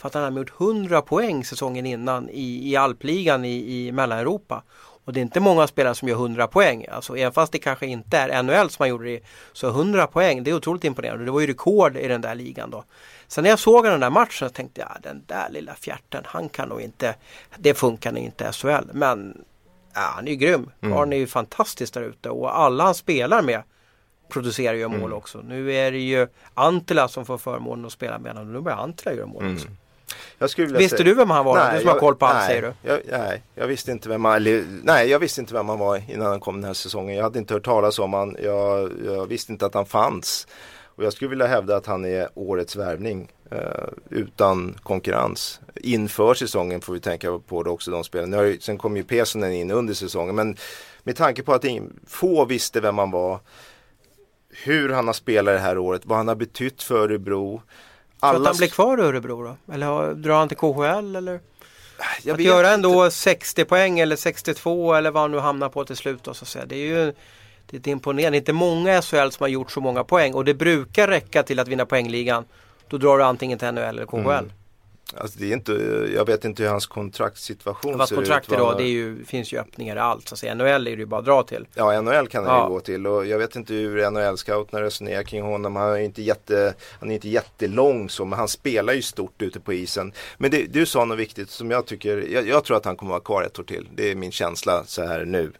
[0.00, 4.62] För att han hade gjort 100 poäng säsongen innan i, i alpligan i, i Mellaneuropa.
[5.08, 6.86] Och det är inte många spelare som gör 100 poäng.
[6.90, 9.20] Alltså även fast det kanske inte är NHL som han gjorde det.
[9.52, 11.24] Så 100 poäng, det är otroligt imponerande.
[11.24, 12.84] Det var ju rekord i den där ligan då.
[13.28, 16.48] Sen när jag såg den där matchen så tänkte jag, den där lilla fjärten, han
[16.48, 17.14] kan nog inte,
[17.58, 18.90] det funkar nog inte i SHL.
[18.92, 19.44] Men
[19.94, 20.70] ja, han är ju grym.
[20.80, 23.62] Karln är ju fantastisk där ute och alla han spelar med
[24.28, 25.38] producerar ju mål också.
[25.38, 28.52] Nu är det ju Antila som får förmånen att spela med honom.
[28.52, 29.68] Nu börjar Antila göra mål också.
[30.48, 31.56] Skulle vilja Visste säga- du vem han var?
[31.66, 31.72] då?
[31.72, 32.72] du som har jag- koll på allt nej, säger du.
[32.90, 34.42] Jag, nej, jag visste inte vem han,
[34.84, 37.16] nej, jag visste inte vem han var innan han kom den här säsongen.
[37.16, 38.36] Jag hade inte hört talas om han.
[38.42, 40.46] Jag, jag visste inte att han fanns.
[40.98, 43.58] Och jag skulle vilja hävda att han är årets värvning eh,
[44.10, 45.60] utan konkurrens.
[45.74, 48.30] Inför säsongen får vi tänka på det också de spelen.
[48.30, 50.56] Nu har sen kom ju Pesonen in under säsongen men
[51.02, 53.40] med tanke på att ing, få visste vem han var,
[54.64, 57.50] hur han har spelat det här året, vad han har betytt för Örebro.
[57.58, 57.62] Tror
[58.20, 59.72] att Alla han blir kvar i Örebro då?
[59.74, 61.40] Eller har- drar han till KHL eller?
[62.22, 62.88] jag att göra inte.
[62.88, 66.44] ändå 60 poäng eller 62 eller vad han nu hamnar på till slut då, så
[66.44, 66.66] att säga.
[66.66, 67.12] Det är ju
[67.70, 68.30] det är imponerande.
[68.30, 71.42] Det är inte många SHL som har gjort så många poäng och det brukar räcka
[71.42, 72.44] till att vinna poängligan.
[72.88, 74.18] Då drar du antingen till NHL eller KHL.
[74.28, 74.50] Mm.
[75.16, 75.72] Alltså det är inte,
[76.14, 78.52] jag vet inte hur hans kontraktssituation Fast ser kontrakt ut.
[78.54, 80.28] idag, det är ju, finns ju öppningar i allt.
[80.28, 80.54] Så att säga.
[80.54, 81.66] NHL är det ju bara att dra till.
[81.74, 82.64] Ja, NHL kan han Ja.
[82.64, 85.76] ju gå till och jag vet inte hur NHL-scouterna resonerar kring honom.
[85.76, 89.60] Han är inte, jätte, han är inte jättelång så, men han spelar ju stort ute
[89.60, 90.12] på isen.
[90.38, 93.10] Men det, du sa något viktigt som jag tycker, jag, jag tror att han kommer
[93.10, 93.88] vara kvar ett år till.
[93.94, 95.52] Det är min känsla så här nu.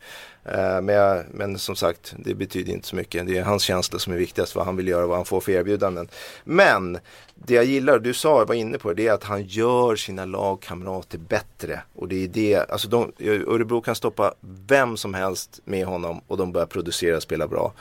[0.55, 3.27] Eh, men, jag, men som sagt, det betyder inte så mycket.
[3.27, 5.41] Det är hans känsla som är viktigast, vad han vill göra och vad han får
[5.41, 6.09] för erbjudanden.
[6.45, 6.99] Men
[7.35, 10.25] det jag gillar, du sa, var inne på det, det är att han gör sina
[10.25, 11.81] lagkamrater bättre.
[11.95, 16.37] Och det är det, alltså de, Örebro kan stoppa vem som helst med honom och
[16.37, 17.73] de börjar producera och spela bra.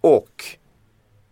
[0.00, 0.44] Och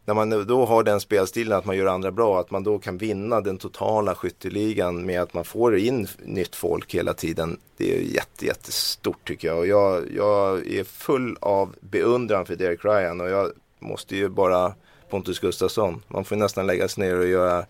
[0.05, 2.99] när man då har den spelstilen att man gör andra bra, att man då kan
[2.99, 7.59] vinna den totala skytteligan med att man får in nytt folk hela tiden.
[7.77, 9.59] Det är jätte, jättestort tycker jag.
[9.59, 14.75] Och jag, jag är full av beundran för Derek Ryan och jag måste ju bara
[15.11, 16.03] Pontus Gustafsson.
[16.09, 17.65] Man får nästan lägga sig ner och göra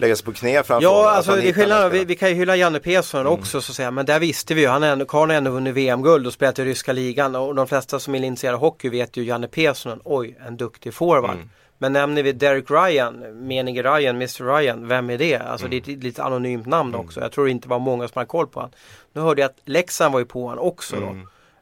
[0.00, 1.92] Lägga sig på knä framför Ja, alltså det är skillnad.
[1.92, 3.32] Vi, vi kan ju hylla Janne Persson Mm.
[3.32, 3.90] också så att säga.
[3.90, 4.68] Men där visste vi ju.
[4.68, 7.34] Han är Karl har ändå vunnit VM-guld och spelat i ryska ligan.
[7.36, 10.00] Och de flesta som är intresserade av hockey vet ju Janne Persson.
[10.04, 11.34] Oj, en duktig forward.
[11.34, 11.50] Mm.
[11.78, 15.36] Men nämner vi Derek Ryan, menige Ryan, Mr Ryan, vem är det?
[15.36, 15.80] Alltså Mm.
[15.84, 17.20] det är ett lite anonymt namn också.
[17.20, 18.72] Jag tror det inte var många som hade koll på honom.
[19.12, 21.06] Nu hörde jag att Leksand var ju på honom också då.
[21.06, 21.20] Mm.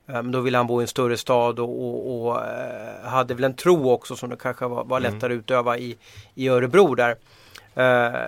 [0.09, 3.34] Eh, Men då ville han bo i en större stad och, och, och eh, hade
[3.34, 5.14] väl en tro också som det kanske var, var Mm.
[5.14, 5.97] lättare att utöva i,
[6.34, 7.16] i Örebro där.
[7.76, 8.20] Eh,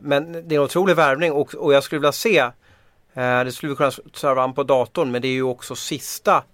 [0.00, 2.38] men det är en otrolig värvning och, och jag skulle vilja se
[3.14, 6.44] eh, Det skulle vi kunna serva an på datorn men det är ju också sista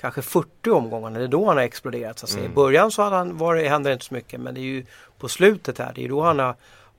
[0.00, 2.18] Kanske 40 omgångarna, det är då han har exploderat.
[2.18, 2.44] Så att säga.
[2.44, 4.86] I början så hade han varit, händer inte så mycket men det är ju
[5.18, 6.54] på slutet här, det är då han har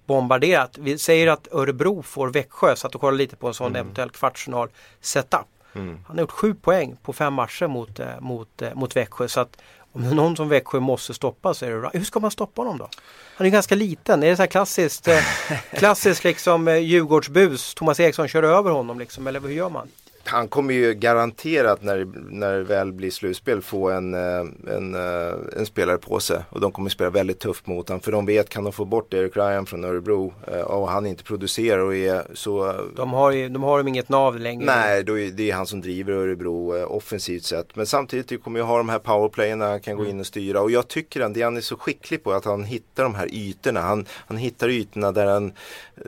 [0.06, 0.78] bombarderat.
[0.78, 4.10] Vi säger att Örebro får Växjö, så att du kollar lite på en sån eventuell
[4.10, 4.70] kvartsfinal
[5.02, 5.40] setup.
[5.74, 6.00] Mm.
[6.08, 9.28] Han har gjort sju poäng på fem matcher mot, eh, mot, mot Växjö.
[9.28, 9.58] Så att
[9.96, 12.62] om det är någon som Växjö måste stoppa så är det Hur ska man stoppa
[12.62, 12.90] honom då?
[13.36, 14.24] Han är ganska liten.
[14.24, 15.24] Är det så här klassiskt, eh,
[15.74, 17.74] klassiskt liksom eh, Djurgårdsbus?
[17.76, 19.88] Thomas Eriksson kör över honom liksom, eller hur gör man?
[20.28, 24.46] Han kommer ju garanterat när, när det väl blir slutspel få en, eh,
[24.76, 26.40] en, eh, en spelare på sig.
[26.50, 28.02] Och de kommer spela väldigt tufft mot honom.
[28.02, 31.24] För de vet, kan de få bort Erik Ryan från Örebro eh, och han inte
[31.24, 34.66] producerar och är så De har ju de har inget nav längre.
[34.66, 37.76] Nej, då är det är han som driver Örebro offensivt sett.
[37.76, 40.62] Men samtidigt kommer jag ha de här powerplayerna han kan gå in och styra.
[40.62, 43.28] Och jag tycker att det han är så skicklig på att han hittar de här
[43.32, 43.82] ytorna.
[43.82, 45.54] Han, han hittar ytorna där, han,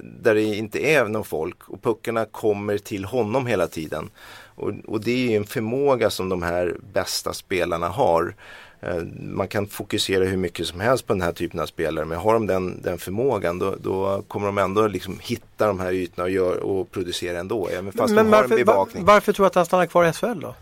[0.03, 4.06] där det inte är någon folk och puckarna kommer till honom hela tiden.
[4.55, 8.35] Och, och det är ju en förmåga som de här bästa spelarna har.
[8.79, 12.17] Eh, Man kan fokusera hur mycket som helst på den här typen av spelare men
[12.17, 16.23] har de den, den förmågan då, då kommer de ändå liksom hitta de här ytorna
[16.23, 17.67] och, gör, och producera ändå.
[17.67, 19.05] Även fast men de har en varför, var, bevakning.
[19.05, 20.55] varför tror du att han stannar kvar i SHL då?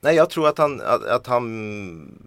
[0.00, 2.20] Nej jag tror att han, att, att han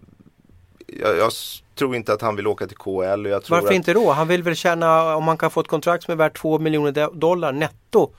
[0.86, 1.32] jag, jag
[1.74, 2.84] tror inte att han vill åka till KL.
[2.84, 4.10] Tror Varför att, inte då?
[4.12, 6.92] Han vill väl tjäna, om han kan få ett kontrakt som är värt 2 miljoner
[6.92, 8.10] do- dollar netto.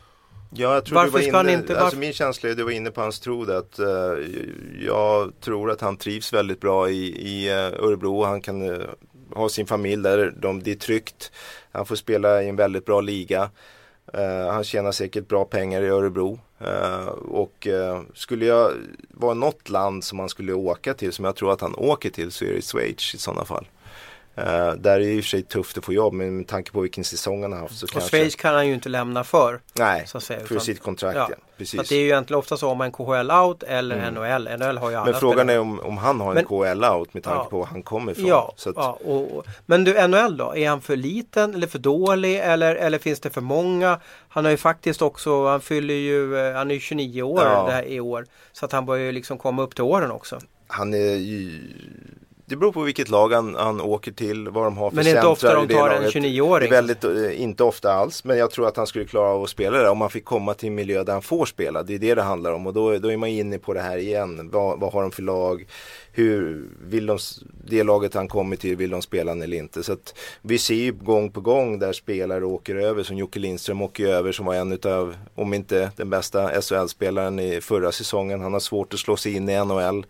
[0.58, 2.72] Ja, jag tror Varför du var inne, inte- alltså varför- min känsla är du var
[2.72, 3.88] inne på hans tro att eh,
[4.86, 8.24] jag tror att han trivs väldigt bra i, i eh, Örebro.
[8.24, 8.78] Han kan eh,
[9.34, 11.32] ha sin familj där, de, det är tryggt.
[11.72, 13.50] Han får spela i en väldigt bra liga.
[14.52, 16.40] Han tjänar säkert bra pengar i Örebro.
[17.30, 17.68] Och
[18.14, 18.72] skulle jag
[19.10, 22.32] vara något land som han skulle åka till, som jag tror att han åker till,
[22.32, 23.68] så är det Schweiz i sådana fall.
[24.38, 26.72] Eh, där är det i och för sig tufft att få jobb, men med tanke
[26.72, 28.10] på vilken säsong han har haft så Och kanske...
[28.10, 29.60] Schweiz kan han ju inte lämna för.
[29.80, 31.28] Nej, så säga, för utan- sitt kontrakt ja.
[31.30, 31.36] ja.
[31.36, 31.80] Så Precis.
[31.80, 34.58] att det är ju egentligen ofta så om man KHL out eller NHL.
[34.60, 35.52] NHL har ju Men frågan spelare.
[35.56, 37.48] är om, om han har en Men- KL-out med tanke Ja.
[37.50, 38.26] på var han kommer ifrån.
[38.26, 40.56] Ja, Så att, ja och, och, men du NHL då?
[40.56, 44.00] Är han för liten eller för dålig eller, eller finns det för många?
[44.30, 47.66] Han har ju faktiskt också, han fyller ju, eh, han är ju 29 år Ja.
[47.68, 48.26] det här i år.
[48.52, 50.40] Så att han börjar ju liksom komma upp till åren också.
[50.68, 51.62] Han är ju
[52.48, 55.12] det beror på vilket lag han, han åker till, vad de har för Men det
[55.12, 56.16] är inte ofta de tar en laget.
[56.16, 56.70] 29-åring.
[56.70, 59.44] Det är väldigt, eh, inte ofta alls, men jag tror att han skulle klara av
[59.44, 61.84] att spela det om han fick komma till en miljö där han får spela.
[61.84, 63.98] Det är det det handlar om och då, då är man inne på det här
[63.98, 64.50] igen.
[64.54, 65.66] Vad, vad har de för lag?
[66.12, 67.18] Hur vill de,
[67.68, 69.84] det laget han kommer till, vill de spela han eller inte?
[69.84, 73.82] Så att vi ser ju gång på gång där spelare åker över, som Jocke Lindström
[73.82, 78.42] åker över som var en utav, om inte den bästa SHL-spelaren i förra säsongen.
[78.42, 80.06] Han har svårt att slå sig in i NHL.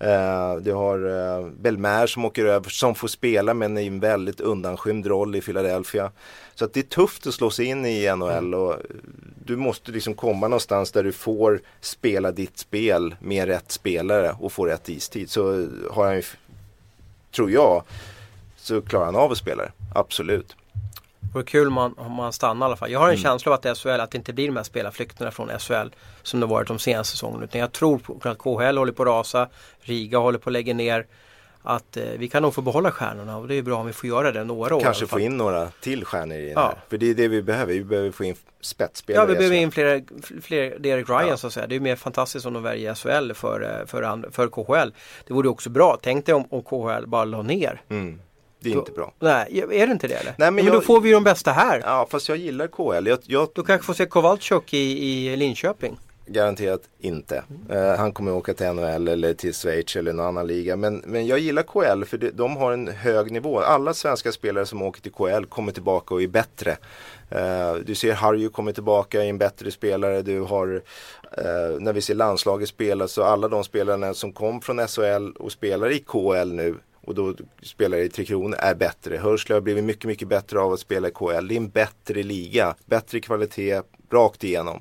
[0.00, 4.40] Eh, du har uh, Belmer som åker över, som får spela men i en väldigt
[4.40, 6.10] undanskymd roll i Philadelphia.
[6.54, 8.78] Så att det är tufft att slå sig in i NHL och eh,
[9.44, 14.52] du måste liksom komma någonstans där du får spela ditt spel med rätt spelare och
[14.52, 15.30] få rätt istid.
[15.30, 16.22] Så eh, har han ju,
[17.34, 17.82] tror jag,
[18.56, 19.72] så klarar han av att spela det.
[19.94, 20.56] Absolut.
[21.20, 22.90] Det vore kul om man, om man stannar i alla fall.
[22.90, 25.48] Jag har en känsla av att SHL, att det inte blir de här spelarflykterna från
[25.58, 25.88] SHL
[26.22, 27.44] som det varit de senaste säsongerna.
[27.44, 29.48] Utan jag tror på att KHL håller på att rasa,
[29.80, 31.06] Riga håller på att lägga ner.
[31.62, 34.08] Att eh, vi kan nog få behålla stjärnorna och det är bra om vi får
[34.08, 34.80] göra det några år.
[34.80, 36.60] Kanske få in några till stjärnor i Ja.
[36.60, 36.74] här.
[36.88, 37.72] För det är det vi behöver.
[37.72, 39.22] Vi behöver få in spetsspelare.
[39.22, 40.04] Ja, vi behöver in fler,
[40.42, 41.36] fler Derek Ryan Ja.
[41.36, 41.66] så att säga.
[41.66, 44.92] Det är mer fantastiskt om de väljer SHL för, eh, för, för KHL.
[45.26, 45.98] Det vore också bra.
[46.02, 47.80] Tänk dig om, om KHL bara la ner.
[47.88, 48.20] Mm.
[48.60, 49.12] Det är inte bra.
[49.18, 50.34] Nej, är det inte det eller?
[50.38, 51.80] Nej, men men jag- då får vi ju de bästa här.
[51.84, 53.06] Ja, fast jag gillar KL.
[53.06, 54.78] Jag, jag Då kanske får se Kowalczyk i,
[55.32, 55.98] i Linköping.
[56.26, 57.42] garanterat inte.
[57.70, 60.76] Eh, han kommer åka till NHL eller till Schweiz eller någon annan liga.
[60.76, 63.60] Men, men jag gillar KL för det, de har en hög nivå.
[63.60, 66.76] Alla svenska spelare som åker till KL kommer tillbaka och är bättre.
[67.30, 70.22] Eh, du ser Harju kommer tillbaka, är en bättre spelare.
[70.22, 70.82] Du har
[71.38, 75.52] eh, när vi ser landslaget spela så alla de spelarna som kom från SHL och
[75.52, 76.74] spelar i KL nu
[77.08, 79.16] och då spelar i Tre Kronor är bättre.
[79.16, 81.48] Hörsle har blivit mycket, mycket bättre av att spela i KL.
[81.48, 84.80] Det är en bättre liga, bättre kvalitet rakt igenom.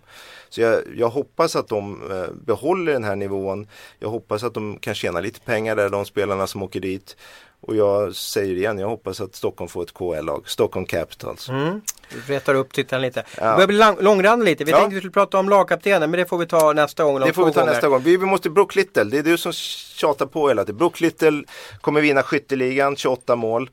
[0.50, 3.68] Så jag, jag hoppas att de eh, behåller den här nivån.
[4.00, 7.18] Jag hoppas att de kan tjäna lite pengar där, de spelarna som åker dit.
[7.62, 11.50] Och jag säger igen, jag hoppas att Stockholm får ett KL-lag, Stockholm Capitals.
[11.50, 11.82] Mm.
[12.10, 13.24] Vi retar upp tittarna lite.
[13.38, 13.50] Ja.
[13.58, 14.64] Det börjar bli långrandig lite.
[14.64, 14.78] Vi Ja.
[14.78, 17.20] tänkte vi skulle prata om lagkaptenen men det får vi ta nästa gång.
[17.20, 18.02] Det får vi ta nästa gång.
[18.02, 20.78] Vi, vi måste Brook Little, det är du som tjatar på hela tiden.
[20.78, 21.44] Brook Little
[21.82, 23.70] kommer vinna skytteligan, 28 mål.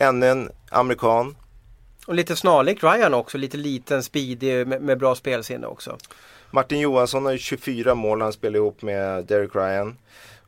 [0.00, 1.36] Ännu en amerikan.
[2.06, 3.38] Och lite snarlik Ryan också.
[3.38, 5.96] Lite liten, speedig med, med bra spelsinne också.
[6.50, 9.96] Martin Johansson har ju 24 mål, han spelar ihop med Derek Ryan.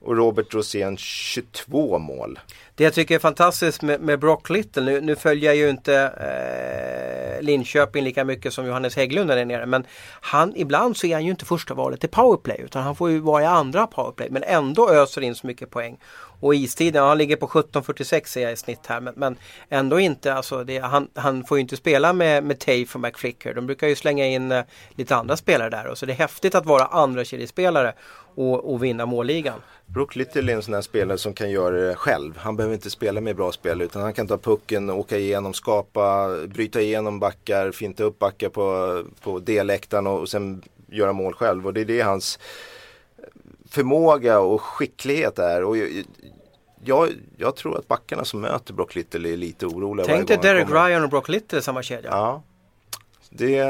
[0.00, 2.38] Och Robert Rosén 22 mål.
[2.74, 5.94] Det jag tycker är fantastiskt med, med Brock Little, nu, nu följer jag ju inte
[5.96, 9.66] eh, Linköping lika mycket som Johannes Hägglund där nere.
[9.66, 9.84] Men
[10.20, 13.18] han, ibland så är han ju inte första valet i powerplay utan han får ju
[13.18, 14.28] vara i andra powerplay.
[14.30, 15.98] Men ändå öser in så mycket poäng.
[16.40, 19.00] Och istiden, ja, han ligger på 17.46 ser jag i snitt här.
[19.00, 19.36] Men, men
[19.68, 23.54] ändå inte, alltså det, han, han får ju inte spela med, med Tafe och McFlicker.
[23.54, 25.86] De brukar ju slänga in eh, lite andra spelare där.
[25.86, 27.94] Och så det är häftigt att vara andra kedjespelare
[28.38, 29.60] och, och vinna målligan.
[29.86, 32.36] Brook Little är en sån här spelare som kan göra det själv.
[32.36, 36.36] Han behöver inte spela med bra spel utan han kan ta pucken, åka igenom, skapa,
[36.46, 41.66] bryta igenom backar, finta upp backar på, på D-läktaren och, och sen göra mål själv.
[41.66, 42.38] Och det är det hans
[43.70, 45.64] förmåga och skicklighet är.
[45.64, 45.76] Och
[46.84, 50.70] jag, jag, tror att backarna som möter Brock Little är lite oroliga Tänk dig Derek.
[50.70, 52.10] Ryan och Brock Little i samma kedja.
[52.10, 52.42] Ja.
[53.30, 53.64] Det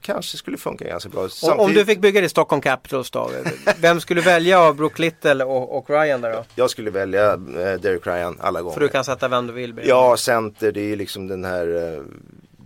[0.00, 1.20] kanske skulle funka ganska bra.
[1.20, 3.30] Om, om Samtidigt- du fick bygga det i Stockholm Capitals då,
[3.78, 6.44] vem skulle du välja av Brook Little och, och Ryan där då?
[6.54, 7.38] Jag skulle välja eh,
[7.80, 8.74] Derek Ryan alla gånger.
[8.74, 9.74] För du kan sätta vem du vill.
[9.74, 9.90] bredvid.
[9.90, 12.02] Ja, center det är liksom den här eh,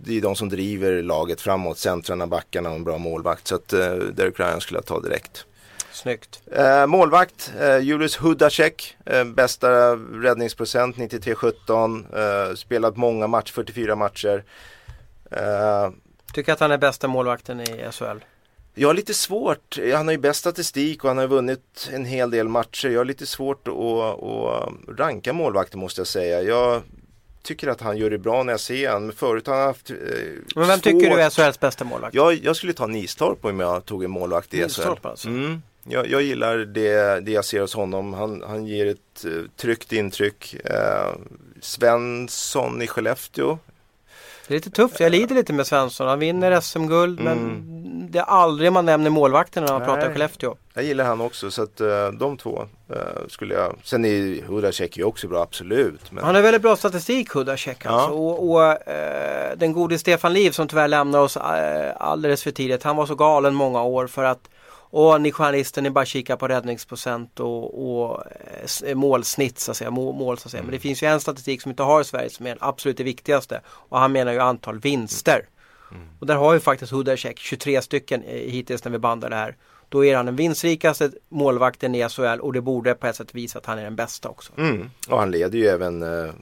[0.03, 3.47] Det är de som driver laget framåt, centrarna, backarna och en bra målvakt.
[3.47, 5.45] Så att eh, Derek Ryan skulle jag ta direkt.
[5.91, 6.41] Snyggt.
[6.51, 12.05] Eh, målvakt, eh, Julius Hudacek, eh, bästa räddningsprocent 93-17.
[12.49, 14.43] Eh, spelat många matcher, 44 matcher.
[15.31, 15.89] Eh,
[16.33, 18.17] Tycker att han är bästa målvakten i SHL.
[18.75, 22.31] jag har lite svårt, han har ju bäst statistik och han har vunnit en hel
[22.31, 22.89] del matcher.
[22.89, 26.41] Jag har lite svårt att, att ranka målvakter måste jag säga.
[26.41, 26.81] Jag
[27.45, 29.05] tycker att han gör det bra när jag ser honom.
[29.07, 29.95] Men förut har han haft eh,
[30.55, 32.15] Men vem tycker du är SHLs bästa målvakt?
[32.15, 34.63] Jag, jag skulle ta Nistorp om jag tog en målvakt i SHL.
[34.63, 35.27] Nistorp alltså.
[35.27, 35.61] Mm.
[35.83, 38.13] Jag, jag gillar det, det jag ser hos honom.
[38.13, 40.55] Han, han ger ett uh, tryggt intryck.
[40.65, 41.15] Eh,
[41.61, 43.57] Svensson i Skellefteå.
[44.47, 44.99] Det är lite tufft.
[44.99, 46.07] Jag lider lite med Svensson.
[46.07, 47.63] Han vinner SM-guld men
[48.11, 49.87] det är aldrig man nämner målvakten när man Mm.
[49.93, 49.97] Nej.
[50.01, 50.55] pratar Skellefteå.
[50.73, 53.75] Jag gillar han också så att eh, de två eh, skulle jag.
[53.83, 56.11] Sen är Hudacek ju också bra absolut.
[56.11, 56.23] Men...
[56.23, 58.09] Han har väldigt bra statistik Hudacek alltså.
[58.09, 58.13] Ja.
[58.13, 61.37] Och, och eh, den gode Stefan Liv som tyvärr lämnar oss
[61.97, 62.83] alldeles för tidigt.
[62.83, 64.49] Han var så galen många år för att
[64.89, 69.77] och ni journalister, ni bara kikar på räddningsprocent och, och eh, s- målsnitt så att
[69.77, 69.91] säga.
[69.91, 70.63] Mål, så att säga.
[70.63, 73.03] Men det finns ju en statistik som inte har i Sverige som är absolut det
[73.03, 73.61] viktigaste.
[73.67, 75.45] Och han menar ju antal vinster.
[76.19, 79.55] Och där har ju faktiskt Hudacek 23 stycken eh, hittills när vi bandar det här.
[79.89, 83.59] Då är han den vinstrikaste målvakten i SHL och det borde på ett sätt visa
[83.59, 84.53] att han är den bästa också.
[84.57, 84.89] Mm.
[85.09, 86.33] Och han leder ju även eh,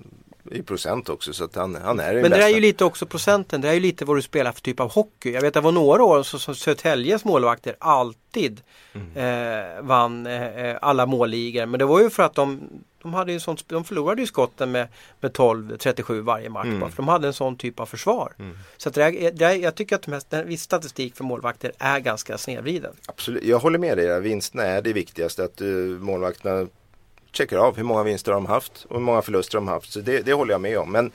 [0.53, 2.45] i procent också så att han, han är Men det bästa.
[2.45, 4.91] är ju lite också procenten, det är ju lite vad du spelar för typ av
[4.91, 5.31] hockey.
[5.31, 8.61] Jag vet att det var några år så, som Södertäljes målvakter alltid
[9.15, 11.65] eh, vann eh, alla målligor.
[11.65, 12.69] Men det var ju för att de,
[13.01, 14.87] de, hade ju sånt, de förlorade ju skotten med,
[15.19, 16.67] med 12-37 varje match.
[16.79, 18.33] Bara, för de hade en sån typ av försvar.
[18.77, 21.71] Så att det är, det är, jag tycker att mest, den, viss statistik för målvakter
[21.77, 22.93] är ganska snedvriden.
[23.05, 23.43] Absolut.
[23.43, 25.43] Jag håller med dig, vinsterna är det viktigaste.
[25.43, 26.67] Att uh, målvakterna
[27.35, 29.91] checkar av hur många vinster de har haft och hur många förluster de har haft.
[29.91, 30.91] Så det, det håller jag med om.
[30.91, 31.11] Men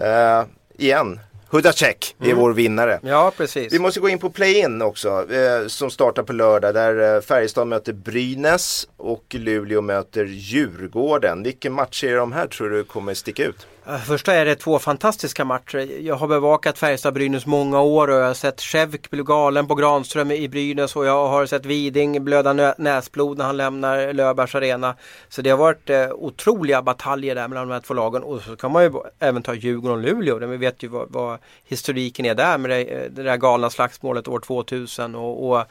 [0.00, 0.44] uh,
[0.78, 1.20] igen,
[1.54, 3.00] Hudacek är vår vinnare.
[3.02, 3.72] Ja precis.
[3.72, 7.66] Vi måste gå in på play-in också eh, som startar på lördag där eh, Färjestad
[7.66, 11.42] möter Brynäs och Luleå möter Djurgården.
[11.42, 13.66] Vilken match är de här tror du kommer sticka ut?
[14.06, 16.00] Första är det två fantastiska matcher.
[16.00, 20.30] Jag har bevakat Färjestad-Brynäs många år och jag har sett Schevk bli galen på Granström
[20.30, 24.94] i Brynäs och jag har sett Widing blöda näsblod när han lämnar Löfbergs arena.
[25.28, 28.56] Så det har varit eh, otroliga bataljer där mellan de här två lagen och så
[28.56, 30.46] kan man ju även ta Djurgården och Luleå.
[30.46, 34.28] Vi vet ju vad, vad historiken är där med det, eh, det där galna slagsmålet
[34.28, 35.64] år 2000 och, och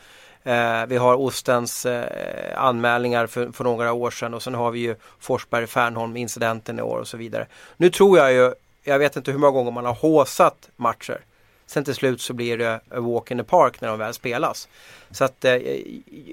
[0.44, 4.80] Eh, vi har Ostens eh, anmälningar för, för några år sedan och sen har vi
[4.80, 7.48] ju Forsberg-Fernholm incidenten i år och så vidare.
[7.78, 11.20] Nu tror jag ju, jag vet inte hur många gånger man har håsat matcher.
[11.66, 14.68] Sen till slut så blir det a walk in the park när de väl spelas.
[15.12, 15.58] Så att eh,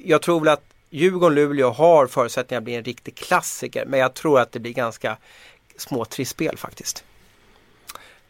[0.04, 4.40] jag tror väl att Djurgården-Luleå har förutsättningar att bli en riktig klassiker men jag tror
[4.40, 5.16] att det blir ganska
[5.76, 7.04] små trissspel faktiskt.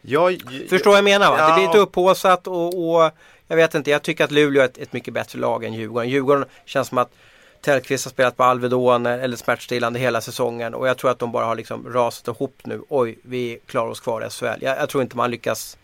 [0.01, 1.37] Jag, Förstår vad jag menar va?
[1.39, 1.47] Ja.
[1.47, 3.11] Det blir lite upphaussat och, och
[3.51, 6.09] jag vet inte, jag tycker att Luleå är ett, ett mycket bättre lag än Djurgården.
[6.09, 7.11] Djurgården känns som att
[7.61, 11.45] Tellqvist har spelat på Alvedon eller smärtstillande hela säsongen och jag tror att de bara
[11.45, 12.81] har liksom rasat ihop nu.
[12.89, 14.45] Oj, vi klarar oss kvar i SHL.
[14.45, 15.77] Jag, jag tror inte man lyckas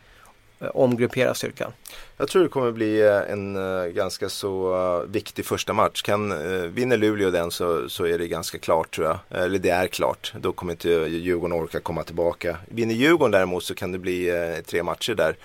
[0.59, 1.71] eh, omgruppera styrkan.
[2.17, 6.01] Jag tror det kommer bli eh, en eh, ganska så viktig första match.
[6.01, 6.29] Kan,
[6.73, 9.43] vinner Luleå den så, så är det ganska klart tror jag.
[9.43, 10.33] Eller det är klart.
[10.39, 12.57] Då kommer inte Djurgården orka komma tillbaka.
[12.67, 14.31] Vinner Djurgården däremot så kan det bli
[14.65, 15.35] tre matcher där.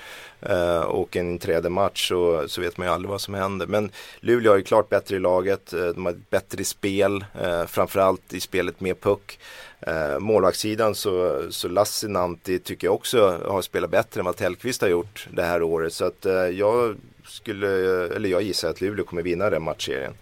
[0.42, 3.66] Eh, och en tredje match så, så vet man ju aldrig vad som händer.
[3.66, 3.90] Men
[4.20, 5.72] Luleå är ju klart bättre i laget.
[5.72, 7.24] Eh, de har ett bättre spel.
[7.42, 9.38] Eh, framförallt i spelet med puck.
[9.80, 14.88] Eh, målvaktssidan så, så Lassinantti tycker jag också har spelat bättre än vad Tellqvist har
[14.88, 15.92] gjort det här året.
[15.92, 17.68] Så att eh, jag skulle,
[18.06, 20.14] eller jag gissar att Luleå kommer vinna den matchserien.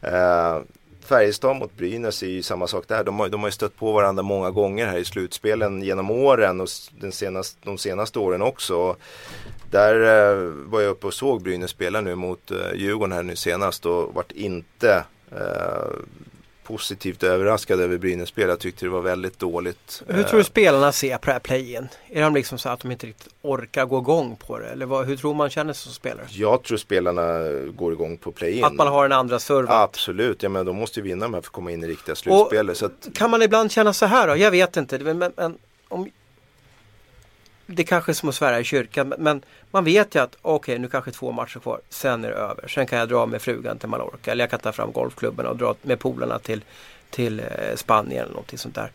[0.00, 0.58] Eh,
[1.08, 3.04] Färjestad mot Brynäs är ju samma sak där.
[3.04, 6.60] De har, de har ju stött på varandra många gånger här i slutspelen genom åren
[6.60, 6.68] och
[7.00, 8.96] den senaste, de senaste åren också.
[9.70, 13.36] Där eh, var jag uppe och såg Brynäs spela nu mot eh, Djurgården här nu
[13.36, 15.88] senast och vart inte eh,
[16.68, 18.48] positivt överraskad över Brynäs spel.
[18.48, 20.02] Jag tyckte det var väldigt dåligt.
[20.06, 21.88] Hur tror du spelarna ser på det här play-in?
[22.08, 24.68] Är de liksom så att de inte riktigt orkar gå igång på det?
[24.68, 26.26] Eller vad, hur tror man känner sig som spelare?
[26.30, 27.22] Jag tror spelarna
[27.76, 28.64] går igång på play-in.
[28.64, 29.68] Att man har en andra serve?
[29.70, 32.14] Absolut, ja, men de måste ju vinna de här för att komma in i riktiga
[32.14, 32.82] slutspelet.
[32.82, 34.36] Att, Kan man ibland känna så här då?
[34.36, 34.98] Jag vet inte.
[34.98, 35.58] Men, men
[35.88, 36.10] om,
[37.70, 39.14] det kanske är som att svära i kyrkan.
[39.18, 41.80] Men, man vet ju att okej nu kanske två matcher kvar.
[41.88, 42.68] Sen är det över.
[42.68, 44.32] Sen kan jag dra med frugan till Mallorca.
[44.32, 46.64] Eller jag kan ta fram golfklubben och dra med polarna till,
[47.10, 47.46] till eh,
[47.76, 48.92] Spanien eller någonting sånt där.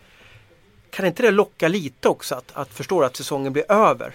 [0.89, 4.13] Kan inte det locka lite också att, att förstå att säsongen blir över?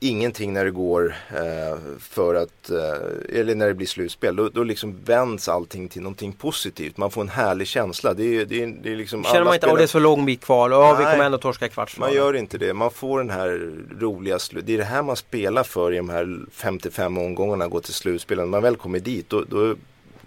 [0.00, 4.64] Ingenting när det går eh, för att, eh, eller när det blir slutspel, då, då
[4.64, 6.96] liksom vänds allting till någonting positivt.
[6.96, 8.14] Man får en härlig känsla.
[8.14, 10.26] Det är, det är, det är liksom Känner man inte att det är så lång
[10.26, 11.12] bit kvar ja, vi Nej.
[11.12, 12.16] kommer ändå torska i Man kvartsfinalen.
[12.16, 12.74] gör inte det.
[12.74, 14.38] Man får den här roliga.
[14.62, 18.44] Det är det här man spelar för i de här 55 omgångarna, går till slutspelen.
[18.44, 19.74] När man väl kommer dit, då, då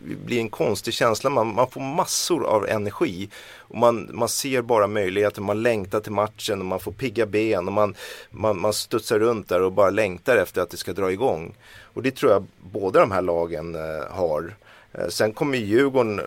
[0.03, 1.29] blir en konstig känsla.
[1.29, 3.29] Man, man får massor av energi.
[3.57, 7.67] Och man, man ser bara möjligheter, man längtar till matchen och man får pigga ben
[7.67, 7.95] och man,
[8.29, 11.55] man, man studsar runt där och bara längtar efter att det ska dra igång.
[11.93, 14.55] Och det tror jag båda de här lagen eh, har.
[14.91, 16.25] Eh, sen kommer Djurgården eh,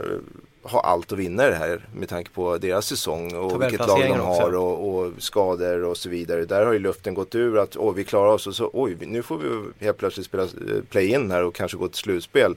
[0.62, 4.20] ha allt att vinna det här med tanke på deras säsong och vilket lag de
[4.20, 6.44] har och, och skador och så vidare.
[6.44, 9.22] Där har ju luften gått ur att åh, vi klarar oss och så oj, nu
[9.22, 10.46] får vi helt plötsligt spela
[10.90, 12.56] play-in här och kanske gå till slutspel.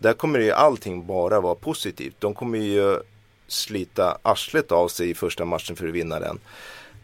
[0.00, 2.16] Där kommer ju allting bara vara positivt.
[2.18, 2.98] De kommer ju
[3.46, 6.38] slita arslet av sig i första matchen för att vinna den.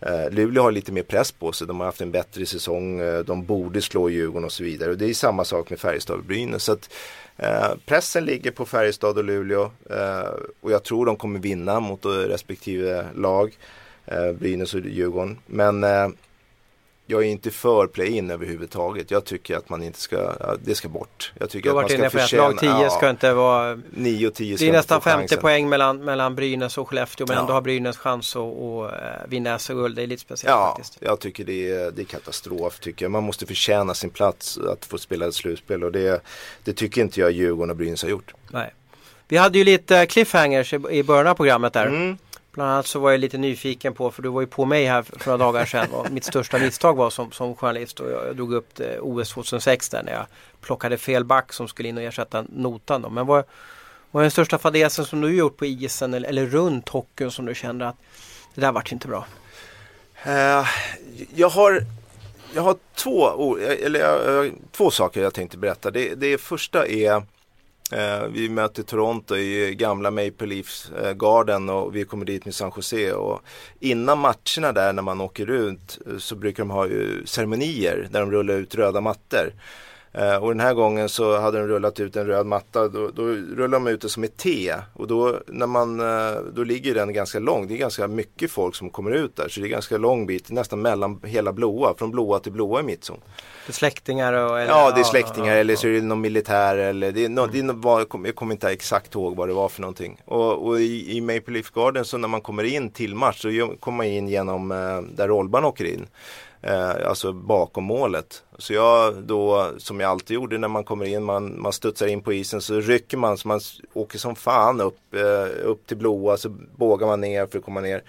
[0.01, 1.67] Eh, Luleå har lite mer press på sig.
[1.67, 3.01] De har haft en bättre säsong.
[3.01, 4.91] Eh, de borde slå Djurgården och så vidare.
[4.91, 6.65] Och det är samma sak med Färjestad och Brynäs.
[6.65, 6.91] Så att,
[7.37, 9.71] eh, pressen ligger på Färjestad och Luleå.
[9.91, 10.29] Eh,
[10.61, 13.59] och jag tror de kommer vinna mot eh, respektive lag.
[14.07, 15.39] Eh, Brynäs och Djurgården.
[15.47, 16.09] Men eh,
[17.07, 19.11] jag är inte för play-in överhuvudtaget.
[19.11, 20.33] Jag tycker att man inte ska,
[20.65, 21.33] det ska bort.
[21.41, 22.91] Jag tycker Du har att varit man inne ska på att förtjäna, lag 10 ja,
[22.91, 25.39] ska inte vara 9 och 10 ska Det är nästan få 50 chansen.
[25.41, 27.41] poäng mellan, mellan Brynäs och Skellefteå men Ja.
[27.41, 29.97] ändå har Brynäs chans att, att eh, vinna SM-guld.
[29.97, 30.99] Det är lite speciellt Ja, faktiskt.
[31.01, 33.11] jag tycker det är, det är katastrof tycker jag.
[33.13, 36.21] Man måste förtjäna sin plats att få spela ett slutspel och det,
[36.65, 38.35] det tycker inte jag Djurgården och Brynäs har gjort.
[38.51, 38.75] Nej.
[39.29, 41.87] Vi hade ju lite cliffhangers i, i början av programmet där.
[41.87, 42.19] Mm.
[42.55, 45.03] Bland annat så var jag lite nyfiken på, för du var ju på mig här
[45.03, 48.37] för några dagar sedan och mitt största misstag var som, som journalist och jag, jag
[48.37, 50.27] drog upp det, OS 2006 där när jag
[50.61, 53.11] plockade fel back som skulle in och ersätta notan då.
[53.11, 53.45] Men vad
[54.11, 57.45] vad är den största fadäsen som du gjort på isen eller, eller runt hockeyn som
[57.47, 57.97] du kände att
[58.55, 59.27] det där vart inte bra?
[60.27, 60.67] Uh,
[61.35, 61.83] jag har
[62.55, 65.91] jag har två, eller, jag- jag- två saker jag tänkte berätta.
[65.91, 67.23] Det, det första är
[67.95, 72.55] eh, vi möter Toronto i gamla Maple Leafs eh, Garden och vi kommer dit med
[72.55, 73.13] San Jose.
[73.13, 73.41] Och
[73.81, 78.21] innan matcherna där när man åker ut eh, så brukar de ha ju ceremonier där
[78.21, 79.53] de rullar ut röda mattor.
[80.17, 82.89] Eh, och den här gången så hade de rullat ut en röd matta.
[82.89, 84.75] Då, då rullar de ut det som ett T.
[84.93, 87.69] Och då, när man, eh, då ligger den ganska lång.
[87.69, 89.49] Det är ganska mycket folk som kommer ut där.
[89.49, 91.95] Så det är ganska lång bit, nästan mellan hela blåa.
[91.95, 93.21] Från blåa till blåa i mittzon.
[93.67, 94.61] Det är släktingar och...
[94.61, 97.29] Eller, Ja, det är släktingar ja, eller så är det någon militär eller det är
[97.29, 99.81] no, det är no, jag kommer jag kommer inte exakt ihåg vad det var för
[99.81, 100.21] någonting.
[100.25, 103.75] Och, och i, i Maple Leaf Garden så när man kommer in till match så
[103.81, 106.07] kommer man in genom eh, där Rolban åker in.
[106.67, 108.43] Eh, alltså bakom målet.
[108.59, 112.23] Så jag då, som jag alltid gjorde när man kommer in, man, man studsar in
[112.23, 113.61] på isen så rycker man så man
[113.93, 117.81] åker som fan upp, eh, upp till blåa så bågar man ner för att komma
[117.81, 118.03] ner.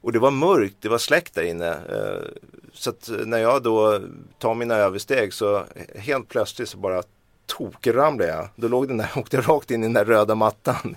[0.00, 1.68] Och det var mörkt, det var släckt där inne.
[1.68, 2.22] Eh,
[2.78, 4.00] så att eh, när jag då
[4.38, 5.64] tar mina översteg så
[5.94, 7.02] helt plötsligt så bara
[7.46, 8.48] tokramlade jag.
[8.56, 10.96] Då låg den där, åkte jag rakt in i den där röda mattan.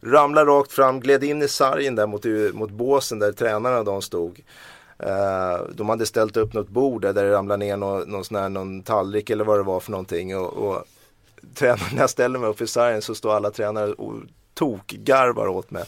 [0.00, 4.02] Ramlade rakt fram, gled in i sargen där mot, eh, mot båsen där tränarna de
[4.02, 4.40] stod.
[4.98, 8.36] Eh, de hade ställt upp något bord där, där det ramlade ner någon, någon, sån
[8.36, 10.36] här, någon tallrik eller vad det var för någonting.
[10.36, 10.84] Och, och
[11.54, 14.14] tränarna när jag ställer mig upp i sargen så står alla tränare och
[14.54, 15.84] tokgarvar åt mig.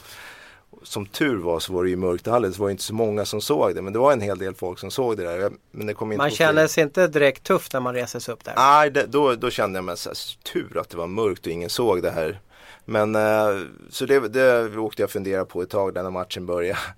[0.83, 2.95] Som tur var så var det ju mörkt i hallen så var det inte så
[2.95, 3.83] många som såg det.
[3.83, 5.51] Men det var en hel del folk som såg det där.
[5.71, 8.45] Men det kom inte Man känner sig inte direkt tuff när man reser sig upp
[8.45, 8.55] där.
[8.57, 10.17] Nej, det, då, då kände jag mig så här,
[10.53, 12.41] tur att det var mörkt och ingen såg det här.
[12.85, 13.61] Men eh,
[13.91, 16.79] så det, det åkte jag fundera på ett tag där när matchen började.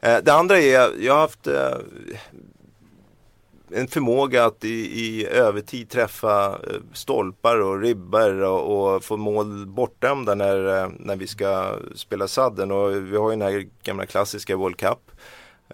[0.00, 1.76] Eh, det andra är, jag har haft eh,
[3.74, 4.68] en förmåga att i,
[5.00, 6.56] i övertid träffa eh,
[6.92, 12.70] stolpar och ribbor och, och få mål bortdömda när, eh, när vi ska spela sadden.
[12.72, 14.98] Och vi har ju den här gamla klassiska World Cup.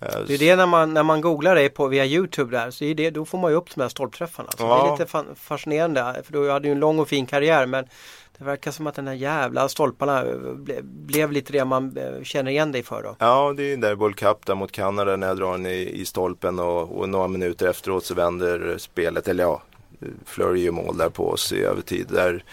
[0.00, 2.84] Eh, Det är det när man, när man googlar dig på via Youtube där, så
[2.84, 4.50] är det, då får man ju upp de här stolpträffarna.
[4.50, 4.86] Så Det Ja.
[4.86, 7.84] är lite fa- fascinerande, för du hade ju en lång och fin karriär men
[8.38, 12.22] det verkar som att den här jävla stolparna eh, ble, blev lite det man eh,
[12.22, 13.16] känner igen dig för då.
[13.18, 15.90] Ja, det är ju där World Cup där mot Kanada när jag drar den i,
[15.92, 19.62] i stolpen och, och några minuter efteråt så vänder spelet, eller ja,
[20.24, 22.06] Flurry gör mål där på oss i övertid.
[22.08, 22.44] Där,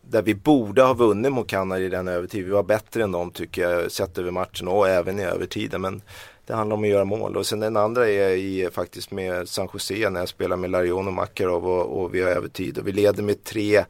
[0.00, 2.44] där vi borde ha vunnit mot Kanada i den övertid.
[2.44, 5.80] Vi var bättre än dem tycker jag, sett över matchen och även i övertiden.
[5.80, 6.02] Men
[6.46, 7.36] det handlar om att göra mål.
[7.36, 11.06] Och sen den andra är i, faktiskt med San Jose när jag spelar med Larion
[11.06, 12.78] och Makarov och, och vi har övertid.
[12.78, 13.84] Och vi leder med tre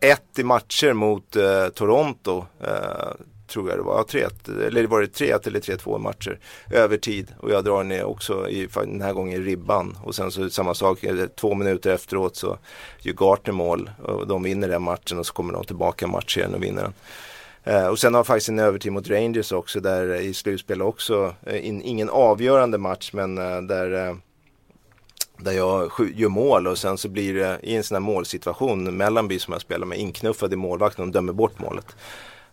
[0.00, 2.46] 3-1 i matcher mot eh, Toronto.
[2.60, 3.12] Eh,
[3.48, 4.04] tror jag det var.
[4.12, 6.38] Ja, 3-1, eller var det 3-1 eller 3-2 matcher.
[6.70, 7.34] Övertid.
[7.38, 9.98] Och jag drar ner också i, den här gången i ribban.
[10.04, 12.58] Och sen så samma sak, eh, två minuter efteråt så
[13.00, 13.90] gör Gartner mål.
[14.02, 16.94] Och de vinner den matchen och så kommer de tillbaka i matchen och vinner den.
[17.74, 21.34] Eh, och sen har jag faktiskt en övertid mot Rangers också där i slutspel också.
[21.46, 24.16] Eh, in, ingen avgörande match men eh, där eh,
[25.38, 29.38] där jag gör mål och sen så blir det i en sån här målsituation Mellanby
[29.38, 31.86] som jag spelar med inknuffad i målvakten och dömer bort målet.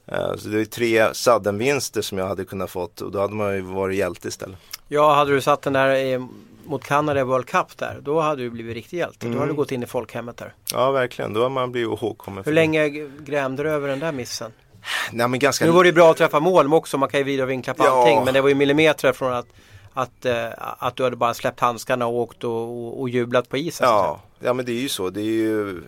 [0.08, 3.56] Eh, Så det är tre sudden-vinster som jag hade kunnat fått och då hade man
[3.56, 4.58] ju varit hjälte istället.
[4.88, 6.28] Ja, hade du satt den där i,
[6.66, 9.18] mot Kanada i World Cup där, då hade du blivit riktig hjälte.
[9.20, 9.56] Då hade du Mm.
[9.56, 10.54] gått in i folkhemmet där.
[10.74, 12.44] Ja verkligen, då har man blivit ihågkommen.
[12.46, 12.90] Hur länge
[13.26, 14.52] grämde du över den där missen?
[15.12, 17.24] Nej men ganska Nu var det ju bra att träffa mål också, man kan ju
[17.24, 17.90] vrida och vinkla på Ja.
[18.02, 18.26] allting.
[18.26, 19.46] Men det var ju millimeter från att,
[19.98, 23.88] att, eh, att du hade bara släppt handskarna och åkt och, och, jublat på isen.
[23.88, 25.10] Ja, ja men det är ju så.
[25.10, 25.82] Det är ju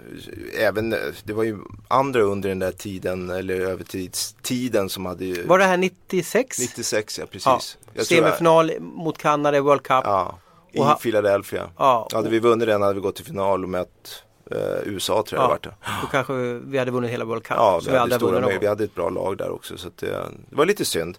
[0.60, 5.43] även, det var ju andra under den där tiden eller övertidstiden som hade.
[5.43, 6.60] Var det här 96?
[6.60, 7.28] 96 ja Ja.
[7.32, 7.78] precis.
[7.93, 10.01] Jag tror jag- Semifinal mot Kanada i World Cup.
[10.03, 10.38] Ja,
[10.72, 11.70] i Och Philadelphia.
[11.78, 15.41] Ja, Hade vi vunnit den hade vi gått till final och mött eh, USA tror
[15.41, 15.58] jag Ja.
[15.62, 15.76] det det.
[16.01, 16.34] Då kanske
[16.66, 17.58] vi hade vunnit hela World Cup.
[17.58, 19.88] Ja, vi hade, stora vunnit någon med, vi hade ett bra lag där också så
[19.88, 20.08] att det,
[20.49, 21.18] det var lite synd.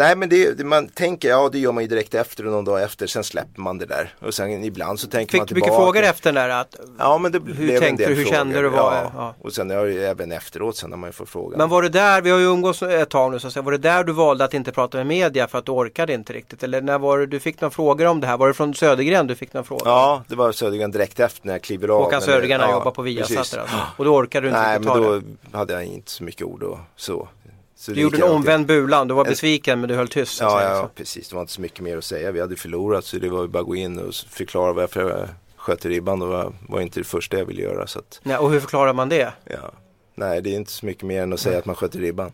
[0.00, 2.82] Nej men det, man tänker, ja det gör man ju direkt efter och någon dag
[2.82, 4.14] efter, sen släpper man det där.
[4.20, 5.72] Och sen ibland så tänker man Fick du tillbaka.
[5.72, 6.60] mycket frågor efter den där?
[6.60, 8.16] Att, Ja men det Hur blev en tänkte del du?
[8.18, 8.36] Hur frågor.
[8.36, 8.68] kände du?
[8.68, 9.10] Vad- Ja.
[9.14, 9.34] ja.
[9.40, 11.58] Och sen ju även efteråt sen när man får frågan.
[11.58, 13.72] men var det där, vi har ju umgås ett tag nu, så att säga, var
[13.72, 16.62] det där du valde att inte prata med media för att du orkade inte riktigt?
[16.62, 18.36] Eller när var det du fick några frågor om det här?
[18.36, 19.88] Var det från Södergren du fick några frågor?
[19.88, 22.02] Ja, det var Södergren direkt efter när jag kliver av.
[22.02, 23.60] Håkan Södergren han ja, jobbar på Viasat alltså.
[23.96, 25.58] Och då orkade du inte Nej men då det?
[25.58, 27.28] hade jag inte så mycket ord och så.
[27.80, 30.40] Så Du gjorde en omvänd bulan, du var besviken men du höll tyst.
[30.40, 30.90] Ja, säga, ja, liksom.
[30.94, 31.28] precis.
[31.28, 32.30] Det var inte så mycket mer att säga.
[32.30, 35.28] Vi hade förlorat så det var ju bara att gå in och förklara varför jag
[35.56, 36.18] sköt i ribban.
[36.20, 37.86] Det var, var inte det första jag ville göra.
[37.86, 39.32] Så att, Nej, och hur förklarar man det?
[39.44, 39.72] ja.
[40.14, 42.32] Nej, det är inte så mycket mer än att säga att man sköt i ribban.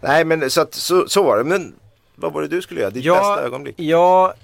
[0.00, 1.44] Nej, men så, att, så, så var det.
[1.44, 1.74] Men
[2.14, 2.90] vad var det du skulle göra?
[2.90, 3.74] Ditt bästa ögonblick?
[3.78, 4.34] Ja,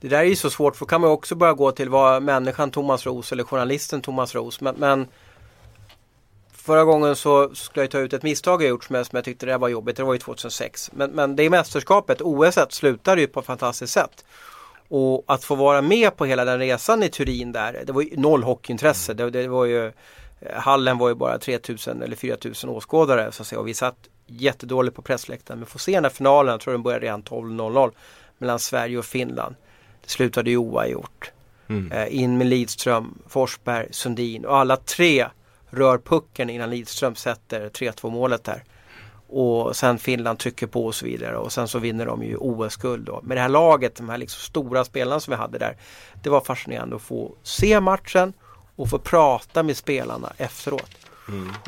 [0.00, 2.22] det där är ju så svårt för då kan man också börja gå till vad
[2.22, 4.60] människan Thomas Ros eller journalisten Thomas Ros.
[4.60, 5.06] Men, men
[6.68, 9.24] förra gången så skulle jag ta ut ett misstag jag gjort som jag, som jag
[9.24, 9.96] tyckte det var jobbigt.
[9.96, 10.90] Det var ju 2006.
[10.92, 14.24] Men, men det mästerskapet, OS slutade ju på ett fantastiskt sätt.
[14.88, 18.16] Och att få vara med på hela den resan i Turin där, det var ju
[18.16, 19.14] noll hockeyintresse.
[19.14, 19.92] Det, det var ju,
[20.52, 23.60] hallen var ju bara 3000 eller 4000 åskådare så att säga.
[23.60, 23.96] Och vi satt
[24.26, 25.58] jättedåligt på pressläktaren.
[25.58, 27.90] Men få se den här finalen, jag tror den började redan 12.00
[28.38, 29.54] mellan Sverige och Finland.
[30.02, 31.32] Det slutade ju oavgjort.
[31.92, 35.26] Eh, in med Lidström, Forsberg, Sundin och alla tre
[35.70, 38.64] rör pucken innan Lidström sätter 3-2 målet där.
[39.28, 43.06] Och sen Finland trycker på och så vidare och sen så vinner de ju OS-guld
[43.06, 43.20] då.
[43.22, 45.76] Med det här laget, de här liksom stora spelarna som vi hade där.
[46.22, 48.32] Det var fascinerande att få se matchen
[48.76, 51.07] och få prata med spelarna efteråt.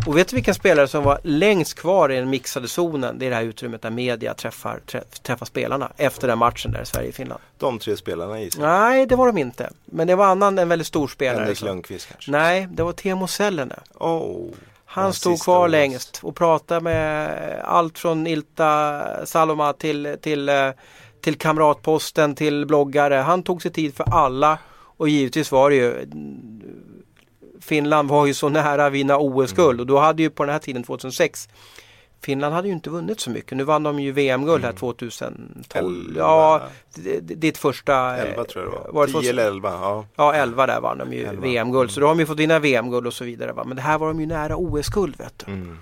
[0.07, 3.19] Och vet du vilken spelare som var längst kvar i den mixade zonen?
[3.19, 6.85] Det är det här utrymmet där media träffar, träff, träffar spelarna efter den matchen där
[6.85, 7.41] Sverige-Finland.
[7.59, 8.63] De tre spelarna i sig.
[8.63, 9.71] Nej, det var de inte.
[9.85, 11.35] Men det var annan, en väldigt stor spelare.
[11.37, 11.69] Henrik liksom.
[11.69, 12.31] Lundqvist kanske?
[12.31, 13.79] Nej, det var Teemu Selänne.
[13.95, 14.51] Oh,
[14.85, 15.71] Han stod kvar OS.
[15.71, 17.31] längst och pratade med
[17.65, 20.51] allt från Ilta Saloma till, till,
[21.21, 23.15] till kamratposten till bloggare.
[23.15, 24.59] Han tog sig tid för alla
[24.97, 26.41] och givetvis var det ju mm,
[27.61, 30.59] Finland var ju så nära att vinna OS-guld och då hade ju på den här
[30.59, 31.49] tiden 2006
[32.23, 33.57] Finland hade ju inte vunnit så mycket.
[33.59, 35.37] Nu vann de ju VM-guld här 2012.
[35.75, 36.21] Elva.
[36.21, 36.63] Ja,
[37.21, 38.17] ditt första...
[38.17, 38.93] eh, 11 tror jag det var.
[38.93, 39.39] var det 10 2000?
[39.39, 39.71] eller 11.
[39.71, 40.07] Ja.
[40.17, 41.43] Ja, 11 där vann de ju 11.
[41.43, 41.91] VM-guld.
[41.91, 43.53] Så då har de ju fått vinna VM-guld och så vidare.
[43.53, 43.65] Va?
[43.65, 45.53] Men det här var de ju nära OS-guld vet du.
[45.53, 45.79] Mm.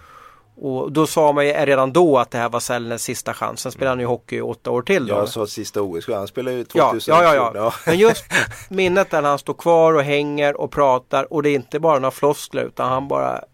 [0.61, 3.61] Och då sa man ju redan då att det här var Sälenäs sista chans.
[3.61, 5.15] Sen spelade han ju hockey i åtta år till då.
[5.15, 6.09] Jag sa sista OS.
[6.09, 7.15] Han spelade ju ja, 2000.
[7.15, 7.75] ja, ja, ja.
[7.87, 8.25] Men just
[8.69, 12.11] minnet där han står kvar och hänger och pratar och det är inte bara några
[12.11, 13.45] floskler utan han bara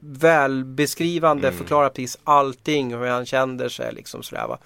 [0.00, 4.58] välbeskrivande förklarar precis allting hur han känner sig liksom sådär va.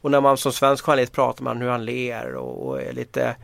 [0.00, 3.36] Och när man som svensk journalist pratar man hur han ler och, och är lite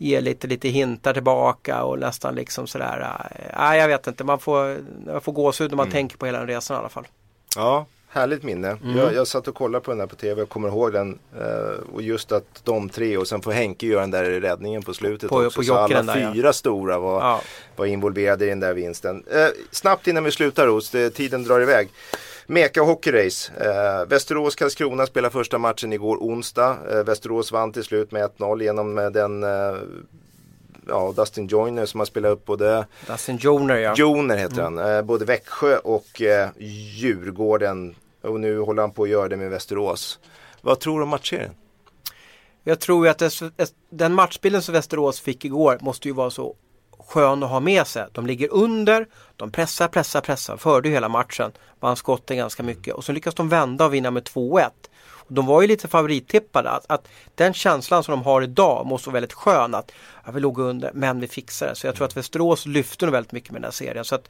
[0.00, 3.00] ger lite, lite hintar tillbaka och nästan liksom sådär.
[3.00, 4.24] äh, Nej, jag vet inte.
[4.24, 7.06] Man får, man får gåshud när man tänker på hela den resan i alla fall.
[7.56, 8.68] Ja, härligt minne.
[8.84, 8.96] Mm.
[8.96, 11.18] Jag, jag satt och kollade på den där på tv och kommer ihåg den.
[11.40, 14.94] Eh, och just att de tre och sen får Henke göra den där räddningen på
[14.94, 15.60] slutet På- också.
[15.60, 16.32] på så alla där, ja.
[16.34, 17.40] fyra stora var, Ja.
[17.76, 19.24] var involverade i den där vinsten.
[19.32, 21.88] Eh, snabbt innan vi slutar Ros, tiden drar iväg.
[22.50, 23.52] Meka Hockeyrace.
[23.60, 26.78] Eh, Västerås-Karlskrona spelade första matchen igår onsdag.
[26.90, 29.74] Eh, Västerås vann till slut med 1-0 genom eh, den eh,
[30.88, 33.94] ja, Dustin Joyner som har spelat upp både Dustin Joner ja.
[33.96, 34.78] Joner heter han.
[34.78, 37.94] Eh, både Växjö och eh, Djurgården.
[38.22, 40.18] Och nu håller han på att göra det med Västerås.
[40.60, 41.52] Vad tror du om matchserien?
[42.64, 43.42] Jag tror ju att
[43.90, 46.56] den matchbilden som Västerås fick igår måste ju vara så
[47.06, 48.06] skön att ha med sig.
[48.12, 51.52] De ligger under, de pressar, pressar, pressar, förde ju hela matchen.
[51.80, 54.70] Vann skotten ganska mycket och så lyckas de vända och vinna med 2-1.
[55.28, 56.70] De var ju lite favorittippade.
[56.70, 59.74] Att, att den känslan som de har idag måste vara väldigt skön.
[59.74, 59.92] Att
[60.24, 61.74] ja, vi låg under men vi fixar det.
[61.74, 64.04] Så jag tror att Västerås lyfte nog väldigt mycket med den här serien.
[64.04, 64.28] Så att,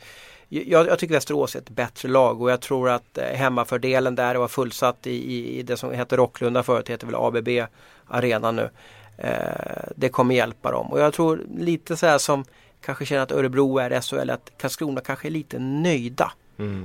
[0.49, 4.35] jag, jag tycker Västerås är ett bättre lag och jag tror att eh, hemmafördelen där
[4.35, 7.49] var fullsatt i, i, i det som heter Rocklunda förut, heter väl ABB
[8.07, 8.71] Arena nu.
[9.21, 12.45] Eh, det kommer hjälpa dem och jag tror lite så här som
[12.81, 16.33] kanske känner att Örebro är SHL, att Karlskrona kanske är lite nöjda.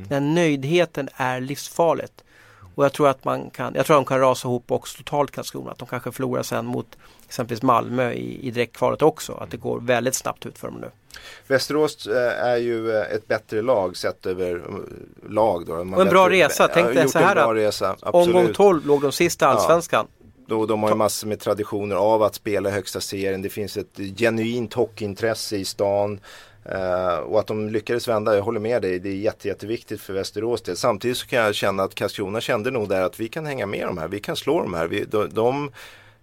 [0.08, 2.24] Den nöjdheten är livsfarligt.
[2.76, 5.32] Och jag tror att man kan, jag tror att de kan rasa ihop också totalt
[5.32, 5.72] Karlskrona.
[5.72, 9.34] Att de kanske förlorar sen mot exempelvis Malmö i, i direktkvalet också.
[9.34, 10.90] Att det går väldigt snabbt ut för dem nu.
[11.48, 14.64] Västerås eh, är ju eh, ett bättre lag sett över
[15.30, 15.66] lag.
[15.66, 15.74] Då.
[15.74, 16.68] Och en bra resa.
[16.74, 18.16] Tänk Ja, dig så här att.
[18.16, 18.56] Omgång Absolut.
[18.56, 20.08] 12 låg de sista Allsvenskan.
[20.48, 23.42] Då, de har ju massor med traditioner av att spela högsta serien.
[23.42, 26.20] Det finns ett genuint hockeyintresse i stan.
[26.66, 30.14] Eh, och att de lyckades vända, jag håller med dig, det är jätte, jätteviktigt för
[30.14, 30.78] Västerås del.
[30.78, 33.88] Samtidigt så kan jag känna att Karlskrona kände nog där att vi kan hänga med
[33.88, 34.88] de här, vi kan slå de här.
[34.88, 35.72] Vi, de, de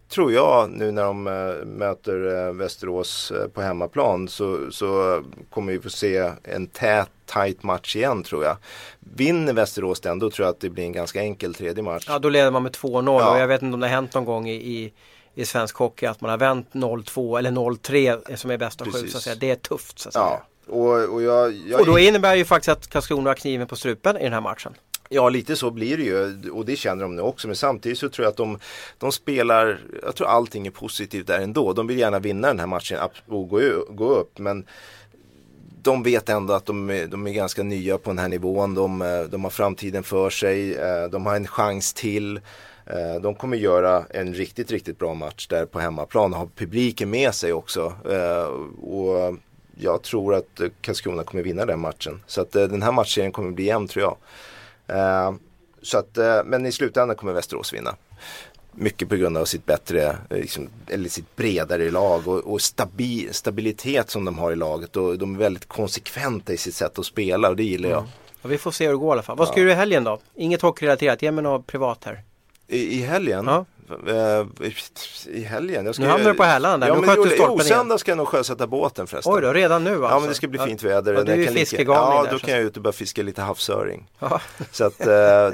[0.09, 5.73] tror jag nu när de äh, möter äh, Västerås äh, på hemmaplan så, så kommer
[5.73, 8.57] vi få se en tät, tight match igen tror jag.
[9.01, 12.05] Vinner Västerås den då tror jag att det blir en ganska enkel tredje match.
[12.09, 13.31] Ja då leder man med 2-0 ja.
[13.31, 14.93] och jag vet inte om det har hänt någon gång i, i
[15.35, 19.09] i svensk hockey att man har vänt 0-2 eller 0-3 som är bäst av sju.
[19.09, 19.37] Så att säga.
[19.37, 20.25] Det är tufft så att säga.
[20.25, 20.47] Ja.
[20.67, 21.81] Och, och, jag, jag...
[21.81, 24.75] och då innebär ju faktiskt att Karlskrona har kniven på strupen i den här matchen.
[25.09, 28.09] Ja lite så blir det ju och det känner de nu också men samtidigt så
[28.09, 28.59] tror jag att de,
[28.99, 31.73] de spelar, jag tror allting är positivt där ändå.
[31.73, 33.61] De vill gärna vinna den här matchen och gå,
[33.91, 34.67] gå upp men
[35.83, 38.75] de vet ändå att de är, de är ganska nya på den här nivån.
[38.75, 42.37] De, eh, de har framtiden för sig, eh, de har en chans till.
[42.87, 47.11] Eh, de kommer göra en riktigt, riktigt bra match där på hemmaplan och ha publiken
[47.11, 47.93] med sig också.
[48.83, 49.37] Och
[49.75, 52.23] jag tror att Karlskrona kommer vinna den matchen.
[52.27, 54.17] Så att den här matchen kommer bli jämn tror jag.
[55.83, 57.95] Så att, men i slutändan kommer Västerås vinna.
[58.75, 63.29] Mycket på grund av sitt bättre, eh, liksom, eller sitt bredare lag och, och stabi,
[63.33, 64.97] stabilitet som de har i laget.
[64.97, 67.99] Och de är väldigt konsekventa i sitt sätt att spela och det gillar jag.
[67.99, 68.11] Mm.
[68.43, 69.37] Ja, vi får se hur det går i alla fall.
[69.37, 69.65] Vad ska ja.
[69.65, 70.19] du i helgen då?
[70.35, 72.23] Inget hockeyrelaterat, ge mig något privat här.
[72.69, 73.45] I, i helgen?
[73.47, 73.65] Ja.
[74.09, 74.71] Eh,
[75.27, 75.87] i helgen.
[75.87, 76.89] Jag ska, nu hamnar du på Härland där.
[76.89, 79.33] Ja, men jo, jo, söndag ska jag nog sjösätta båten förresten.
[79.35, 80.09] Oj då, redan nu alltså?
[80.09, 81.15] Ja men det ska bli fint väder.
[81.15, 84.11] Ja, du är ju fiskegalning Ja, då kan jag ut och börja fiska lite havsöring.
[84.19, 84.41] Ja.
[84.71, 85.07] Så att eh,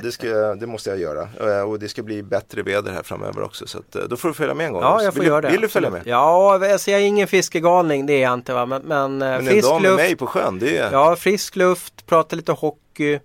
[0.03, 1.29] det, ska, det måste jag göra.
[1.41, 3.67] Eh, och det ska bli bättre väder här framöver också.
[3.67, 4.83] Så att, då får du följa med en gång.
[4.83, 5.51] Ja, jag får vill, göra det.
[5.51, 6.03] Vill du följa med?
[6.05, 8.67] Ja, alltså, jag är ingen fiskegalning, det är jag inte va.
[8.67, 10.03] Men, men, men frisk en dag med luft.
[10.03, 10.93] mig på sjön, det är...
[10.93, 13.19] Ja, frisk luft, prata lite hockey.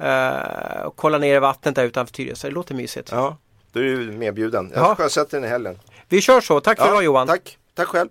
[0.00, 2.48] Uh, och kolla ner i vattnet där utanför Tyresö.
[2.48, 3.08] Det låter mysigt.
[3.12, 3.36] Ja.
[3.76, 4.72] Då är du medbjuden.
[4.74, 5.78] Jag sjösätter den i helgen.
[6.08, 6.60] Vi kör så.
[6.60, 7.26] Tack för ja, idag Johan.
[7.26, 7.58] Tack.
[7.74, 8.08] Tack själv.